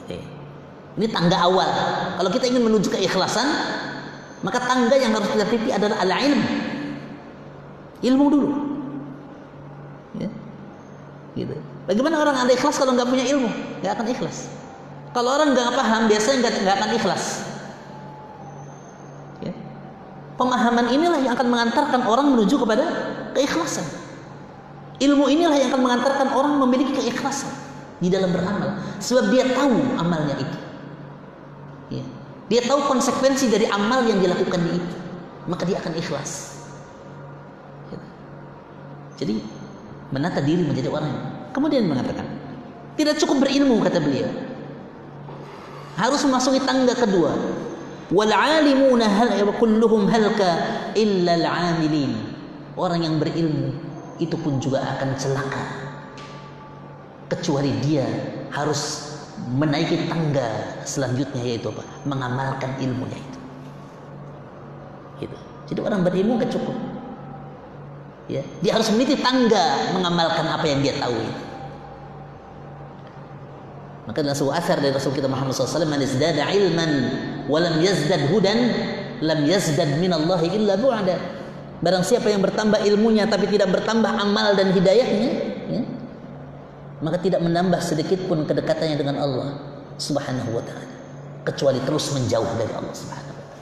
Ya. 0.08 0.39
Ini 1.00 1.08
tangga 1.16 1.40
awal. 1.48 1.70
Kalau 2.20 2.28
kita 2.28 2.52
ingin 2.52 2.60
menuju 2.60 2.92
keikhlasan, 2.92 3.48
maka 4.44 4.60
tangga 4.68 5.00
yang 5.00 5.16
harus 5.16 5.32
kita 5.32 5.48
titi 5.48 5.72
adalah 5.72 6.04
al-ilm. 6.04 6.44
Ilmu 8.04 8.26
dulu. 8.28 8.50
Ya. 10.20 10.28
Gitu. 11.40 11.56
Bagaimana 11.88 12.20
orang 12.20 12.36
ada 12.44 12.52
ikhlas 12.52 12.76
kalau 12.76 13.00
nggak 13.00 13.08
punya 13.08 13.24
ilmu? 13.32 13.48
Nggak 13.80 13.96
akan 13.96 14.08
ikhlas. 14.12 14.52
Kalau 15.16 15.40
orang 15.40 15.56
nggak 15.56 15.72
paham, 15.72 16.12
biasanya 16.12 16.38
nggak 16.68 16.76
akan 16.84 16.90
ikhlas. 17.00 17.24
Ya. 19.40 19.56
Pemahaman 20.36 20.92
inilah 20.92 21.24
yang 21.24 21.34
akan 21.40 21.48
mengantarkan 21.48 22.02
orang 22.12 22.28
menuju 22.36 22.60
kepada 22.60 22.86
keikhlasan. 23.40 23.88
Ilmu 25.00 25.32
inilah 25.32 25.56
yang 25.56 25.72
akan 25.72 25.80
mengantarkan 25.80 26.28
orang 26.36 26.60
memiliki 26.60 26.92
keikhlasan 26.92 27.56
di 28.04 28.12
dalam 28.12 28.36
beramal, 28.36 28.84
sebab 29.00 29.32
dia 29.32 29.48
tahu 29.56 29.80
amalnya 29.96 30.36
itu. 30.36 30.69
Dia 32.50 32.66
tahu 32.66 32.90
konsekuensi 32.90 33.54
dari 33.54 33.70
amal 33.70 34.06
yang 34.10 34.20
dilakukan 34.20 34.60
di 34.66 34.72
itu. 34.78 34.96
maka 35.50 35.66
dia 35.66 35.82
akan 35.82 35.98
ikhlas. 35.98 36.62
Jadi 39.18 39.42
menata 40.10 40.42
diri 40.42 40.66
menjadi 40.66 40.90
orang 40.90 41.14
kemudian 41.54 41.86
mengatakan 41.86 42.26
tidak 42.98 43.22
cukup 43.22 43.46
berilmu 43.46 43.78
kata 43.82 44.02
beliau 44.02 44.30
harus 46.02 46.22
memasuki 46.26 46.62
tangga 46.66 46.98
kedua 46.98 47.38
wal 48.10 48.34
alimuna 48.34 49.06
hal 49.06 49.30
kulluhum 49.62 50.10
halka 50.10 50.50
illa 50.98 51.38
al 51.38 51.46
amilin 51.46 52.18
orang 52.74 53.06
yang 53.06 53.16
berilmu 53.22 53.78
itu 54.18 54.34
pun 54.42 54.58
juga 54.58 54.82
akan 54.98 55.14
celaka 55.14 55.64
kecuali 57.30 57.70
dia 57.86 58.06
harus 58.50 59.09
menaiki 59.48 60.12
tangga 60.12 60.84
selanjutnya 60.84 61.42
yaitu 61.46 61.72
apa? 61.72 61.84
Mengamalkan 62.04 62.76
ilmunya 62.84 63.18
itu. 63.18 63.40
Gitu. 65.24 65.38
Jadi 65.74 65.80
orang 65.86 66.02
berilmu 66.04 66.40
gak 66.40 66.52
cukup. 66.52 66.76
Ya 68.30 68.46
dia 68.62 68.78
harus 68.78 68.94
meniti 68.94 69.18
tangga 69.18 69.90
mengamalkan 69.96 70.46
apa 70.46 70.66
yang 70.70 70.86
dia 70.86 70.94
tahu 71.02 71.18
itu. 71.18 71.44
Maka 74.10 74.26
dalam 74.26 74.34
sebuah 74.34 74.58
asar 74.58 74.82
dari 74.82 74.90
Rasul 74.90 75.14
kita 75.14 75.30
Muhammad 75.30 75.54
SAW, 75.54 75.86
"Man 75.86 76.02
izdada 76.02 76.50
ilman 76.50 76.92
wa 77.46 77.62
lam 77.62 77.78
yazdad 77.78 78.34
hudan, 78.34 78.58
lam 79.22 79.46
yazdad 79.46 80.02
min 80.02 80.10
Allah 80.10 80.42
illa 80.50 80.74
bu'ada." 80.82 81.18
Barang 81.80 82.02
siapa 82.02 82.26
yang 82.34 82.42
bertambah 82.42 82.82
ilmunya 82.90 83.30
tapi 83.30 83.46
tidak 83.46 83.70
bertambah 83.70 84.10
amal 84.10 84.58
dan 84.58 84.74
hidayahnya, 84.74 85.32
ya, 85.70 85.82
maka 87.00 87.18
tidak 87.20 87.40
menambah 87.40 87.80
sedikit 87.80 88.20
pun 88.28 88.44
kedekatannya 88.44 88.98
dengan 89.00 89.16
Allah 89.24 89.56
Subhanahu 90.00 90.52
wa 90.56 90.64
taala, 90.64 90.96
kecuali 91.48 91.80
terus 91.84 92.12
menjauh 92.12 92.52
dari 92.60 92.72
Allah 92.76 92.96
Subhanahu 92.96 93.36
wa 93.36 93.46
taala. 93.48 93.56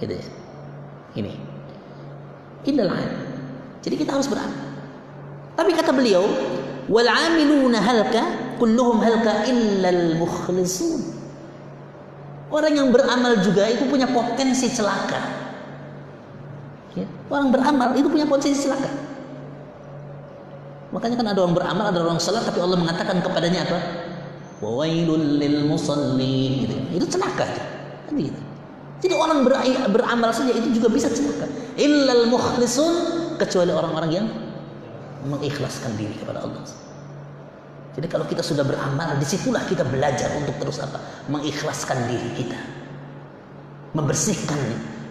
Gitu 0.00 0.14
ya. 0.16 0.26
Ini. 1.20 1.32
Innal 2.68 2.92
Jadi 3.80 3.94
kita 3.96 4.20
harus 4.20 4.28
beramal. 4.28 4.68
Tapi 5.56 5.70
kata 5.72 5.92
beliau, 5.96 6.24
wal 6.88 7.08
amiluna 7.08 7.80
halka 7.80 8.56
kulluhum 8.60 9.00
halka 9.00 9.48
illal 9.48 10.20
mukhlisun. 10.20 11.16
Orang 12.52 12.76
yang 12.76 12.88
beramal 12.92 13.40
juga 13.40 13.68
itu 13.72 13.88
punya 13.88 14.10
potensi 14.10 14.68
celaka. 14.68 15.22
Ya, 16.98 17.06
orang 17.30 17.54
beramal 17.54 17.94
itu 17.96 18.10
punya 18.10 18.26
potensi 18.26 18.66
celaka. 18.66 19.09
Makanya 20.90 21.16
kan 21.22 21.26
ada 21.30 21.40
orang 21.46 21.54
beramal, 21.54 21.86
ada 21.90 22.00
orang 22.02 22.18
salat, 22.18 22.42
tapi 22.42 22.58
Allah 22.58 22.78
mengatakan 22.78 23.22
kepadanya 23.22 23.62
apa? 23.66 23.78
Wawailul 24.58 25.38
lil 25.38 25.66
musallin. 25.70 26.66
Gitu. 26.66 26.74
Itu 26.98 27.06
celaka. 27.18 27.46
Kan 28.10 28.18
gitu. 28.18 28.40
Jadi 29.00 29.14
orang 29.16 29.46
beramal 29.88 30.30
saja 30.34 30.52
itu 30.52 30.76
juga 30.76 30.92
bisa 30.92 31.08
celaka. 31.08 31.48
Illal 31.78 32.28
mukhlisun 32.28 32.92
kecuali 33.38 33.72
orang-orang 33.72 34.10
yang 34.12 34.26
mengikhlaskan 35.24 35.96
diri 35.96 36.12
kepada 36.20 36.44
Allah. 36.44 36.60
Jadi 37.90 38.06
kalau 38.06 38.28
kita 38.28 38.44
sudah 38.44 38.62
beramal, 38.62 39.18
di 39.18 39.26
situlah 39.26 39.64
kita 39.66 39.82
belajar 39.88 40.30
untuk 40.38 40.54
terus 40.62 40.78
apa? 40.78 41.00
Mengikhlaskan 41.26 42.06
diri 42.06 42.30
kita, 42.38 42.60
membersihkan 43.98 44.60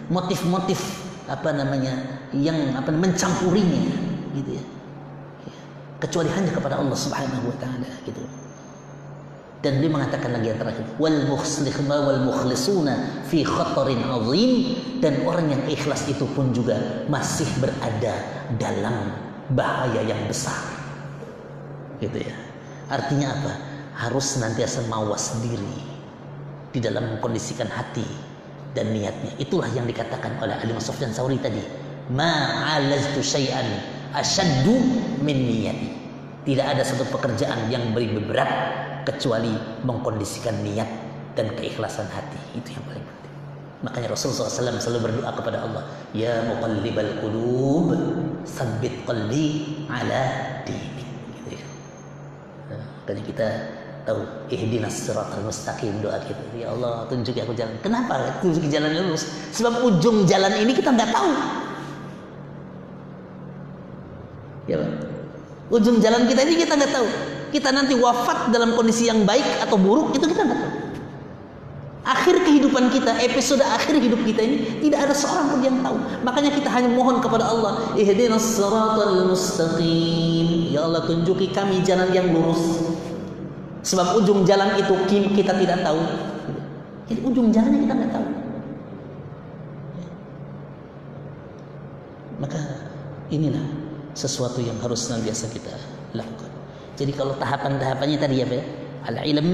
motif-motif 0.08 0.80
apa 1.28 1.50
namanya 1.54 2.24
yang 2.32 2.56
apa 2.74 2.88
mencampurinya, 2.90 3.84
gitu 4.32 4.56
ya. 4.58 4.64
Kecuali 6.00 6.32
hanya 6.32 6.50
kepada 6.50 6.80
Allah 6.80 6.96
Subhanahu 6.96 7.52
Wa 7.52 7.56
Taala, 7.60 7.90
gitu. 8.08 8.24
Dan 9.60 9.84
dia 9.84 9.92
mengatakan 9.92 10.32
lagi 10.32 10.48
yang 10.48 10.56
terakhir, 10.56 10.88
wal 10.96 11.28
mukhlishuna 11.28 11.96
wal 12.00 12.20
mukhlisuna 12.24 13.20
fi 13.28 13.44
khatarin 13.44 14.00
azim 14.08 14.80
dan 15.04 15.20
orang 15.28 15.52
yang 15.52 15.62
ikhlas 15.68 16.08
itu 16.08 16.24
pun 16.32 16.56
juga 16.56 17.04
masih 17.12 17.44
berada 17.60 18.16
dalam 18.56 19.12
bahaya 19.52 20.00
yang 20.00 20.24
besar. 20.24 20.56
Gitu 22.00 22.24
ya. 22.24 22.32
Artinya 22.88 23.36
apa? 23.36 23.52
Harus 24.00 24.40
senantiasa 24.40 24.88
mawas 24.88 25.36
diri 25.44 25.76
di 26.72 26.80
dalam 26.80 27.12
mengkondisikan 27.12 27.68
hati 27.68 28.08
dan 28.72 28.96
niatnya. 28.96 29.36
Itulah 29.36 29.68
yang 29.76 29.84
dikatakan 29.84 30.40
oleh 30.40 30.56
Ali 30.56 30.72
Sufyan 30.80 31.12
Sauri 31.12 31.36
tadi. 31.36 31.60
Ma'alaztu 32.10 33.20
syai'an 33.20 33.99
asyaddu 34.14 34.74
min 35.20 35.38
niyati. 35.38 35.88
Tidak 36.40 36.66
ada 36.66 36.80
satu 36.80 37.04
pekerjaan 37.12 37.68
yang 37.68 37.92
beri 37.92 38.16
berat 38.16 38.50
kecuali 39.04 39.52
mengkondisikan 39.84 40.56
niat 40.64 40.88
dan 41.36 41.52
keikhlasan 41.54 42.08
hati. 42.08 42.40
Itu 42.56 42.74
yang 42.74 42.84
paling 42.88 43.04
penting. 43.04 43.32
Makanya 43.80 44.08
Rasulullah 44.12 44.48
SAW 44.48 44.80
selalu 44.80 45.00
berdoa 45.08 45.30
kepada 45.36 45.64
Allah, 45.64 45.84
Ya 46.16 46.44
muqallibal 46.48 47.20
qulub, 47.20 47.96
sabbit 48.44 49.04
qalbi 49.04 49.84
ala 49.88 50.22
dini. 50.64 51.00
Makanya 53.10 53.22
kita 53.26 53.48
tahu 54.06 54.22
ihdinas 54.54 54.94
siratal 54.94 55.42
mustaqim 55.42 55.98
doa 55.98 56.18
kita. 56.24 56.40
Ya 56.54 56.70
Allah, 56.70 57.04
tunjuki 57.10 57.42
aku 57.42 57.52
jalan. 57.58 57.74
Kenapa 57.82 58.38
tunjuki 58.38 58.70
jalan 58.70 58.94
lurus? 58.96 59.26
Sebab 59.50 59.82
ujung 59.82 60.30
jalan 60.30 60.54
ini 60.56 60.72
kita 60.72 60.94
nggak 60.94 61.10
tahu. 61.10 61.30
Ya. 64.70 64.78
Ujung 65.70 65.98
jalan 65.98 66.30
kita 66.30 66.46
ini 66.46 66.54
kita 66.62 66.78
nggak 66.78 66.92
tahu. 66.94 67.08
Kita 67.50 67.74
nanti 67.74 67.98
wafat 67.98 68.54
dalam 68.54 68.78
kondisi 68.78 69.10
yang 69.10 69.26
baik 69.26 69.42
atau 69.58 69.74
buruk 69.74 70.14
itu 70.14 70.22
kita 70.30 70.46
nggak 70.46 70.60
tahu. 70.62 70.74
Akhir 72.00 72.42
kehidupan 72.42 72.90
kita, 72.90 73.22
episode 73.22 73.60
akhir 73.62 74.00
hidup 74.00 74.24
kita 74.24 74.40
ini 74.42 74.82
tidak 74.82 75.10
ada 75.10 75.14
seorang 75.14 75.52
pun 75.52 75.60
yang 75.62 75.78
tahu. 75.84 75.98
Makanya 76.26 76.50
kita 76.54 76.70
hanya 76.72 76.90
mohon 76.90 77.22
kepada 77.22 77.46
Allah, 77.50 77.94
mustaqim. 79.30 80.74
Ya 80.74 80.86
Allah 80.86 81.06
tunjuki 81.06 81.50
kami 81.50 81.82
jalan 81.86 82.10
yang 82.14 82.30
lurus. 82.34 82.82
Sebab 83.82 84.22
ujung 84.22 84.46
jalan 84.46 84.74
itu 84.78 84.94
kita 85.34 85.54
tidak 85.54 85.82
tahu. 85.86 86.00
Jadi 87.10 87.20
ujung 87.26 87.50
jalannya 87.50 87.78
kita 87.84 87.94
nggak 87.94 88.12
tahu. 88.14 88.26
Maka 92.40 92.60
inilah 93.28 93.79
sesuatu 94.14 94.58
yang 94.60 94.76
harus 94.82 95.06
senantiasa 95.06 95.50
kita 95.50 95.74
lakukan. 96.14 96.50
Jadi 96.98 97.12
kalau 97.16 97.32
tahapan-tahapannya 97.40 98.18
tadi 98.20 98.44
ya, 98.44 98.46
Pak, 98.46 98.62
al-ilm, 99.08 99.48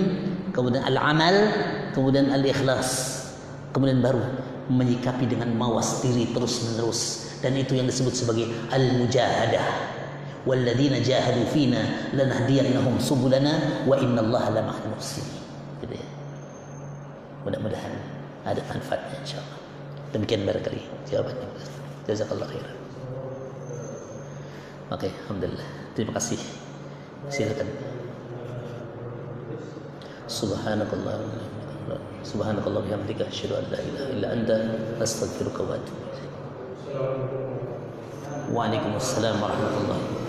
kemudian 0.50 0.82
al-amal, 0.82 1.34
kemudian 1.94 2.32
al-ikhlas, 2.34 3.22
kemudian 3.70 4.02
baru 4.02 4.22
menyikapi 4.66 5.30
dengan 5.30 5.54
mawas 5.54 6.02
diri 6.02 6.26
terus-menerus. 6.34 7.30
Dan 7.44 7.54
itu 7.54 7.78
yang 7.78 7.86
disebut 7.86 8.16
sebagai 8.16 8.50
al-mujahadah. 8.74 9.94
Walladzina 10.46 11.02
jahadu 11.02 11.42
fina 11.50 12.10
lanahdiyannahum 12.14 13.02
subulana 13.02 13.82
wa 13.86 13.98
innallaha 13.98 14.54
lama'al 14.54 14.88
muhsinin. 14.94 15.42
Gitu 15.82 15.94
ya. 15.98 16.06
Mudah-mudahan 17.46 17.94
ada 18.46 18.62
manfaatnya 18.70 19.22
insyaallah 19.22 19.58
demikian 20.14 20.46
barangkali 20.46 20.80
jawabannya. 21.10 21.46
Jazakallah 22.06 22.46
khairan 22.46 22.85
oke 24.86 25.08
alhamdulillah 25.26 25.66
terima 25.98 26.14
kasih 26.14 26.38
silakan 27.26 27.66
subhanakallah 30.30 31.18
subhanakallah 32.22 32.82
bihamdika 32.86 33.26
asyhadu 33.26 33.58
an 33.58 33.64
la 33.70 33.78
ilaha 33.82 34.06
illa 34.14 34.26
anta 34.30 34.56
astaghfiruka 35.02 35.62
wa 35.66 35.74
atubu 35.78 36.02
ilaik 36.06 36.34
Waalaikumsalam 38.46 39.42
warahmatullahi 39.42 39.98
wabarakatuh 39.98 40.25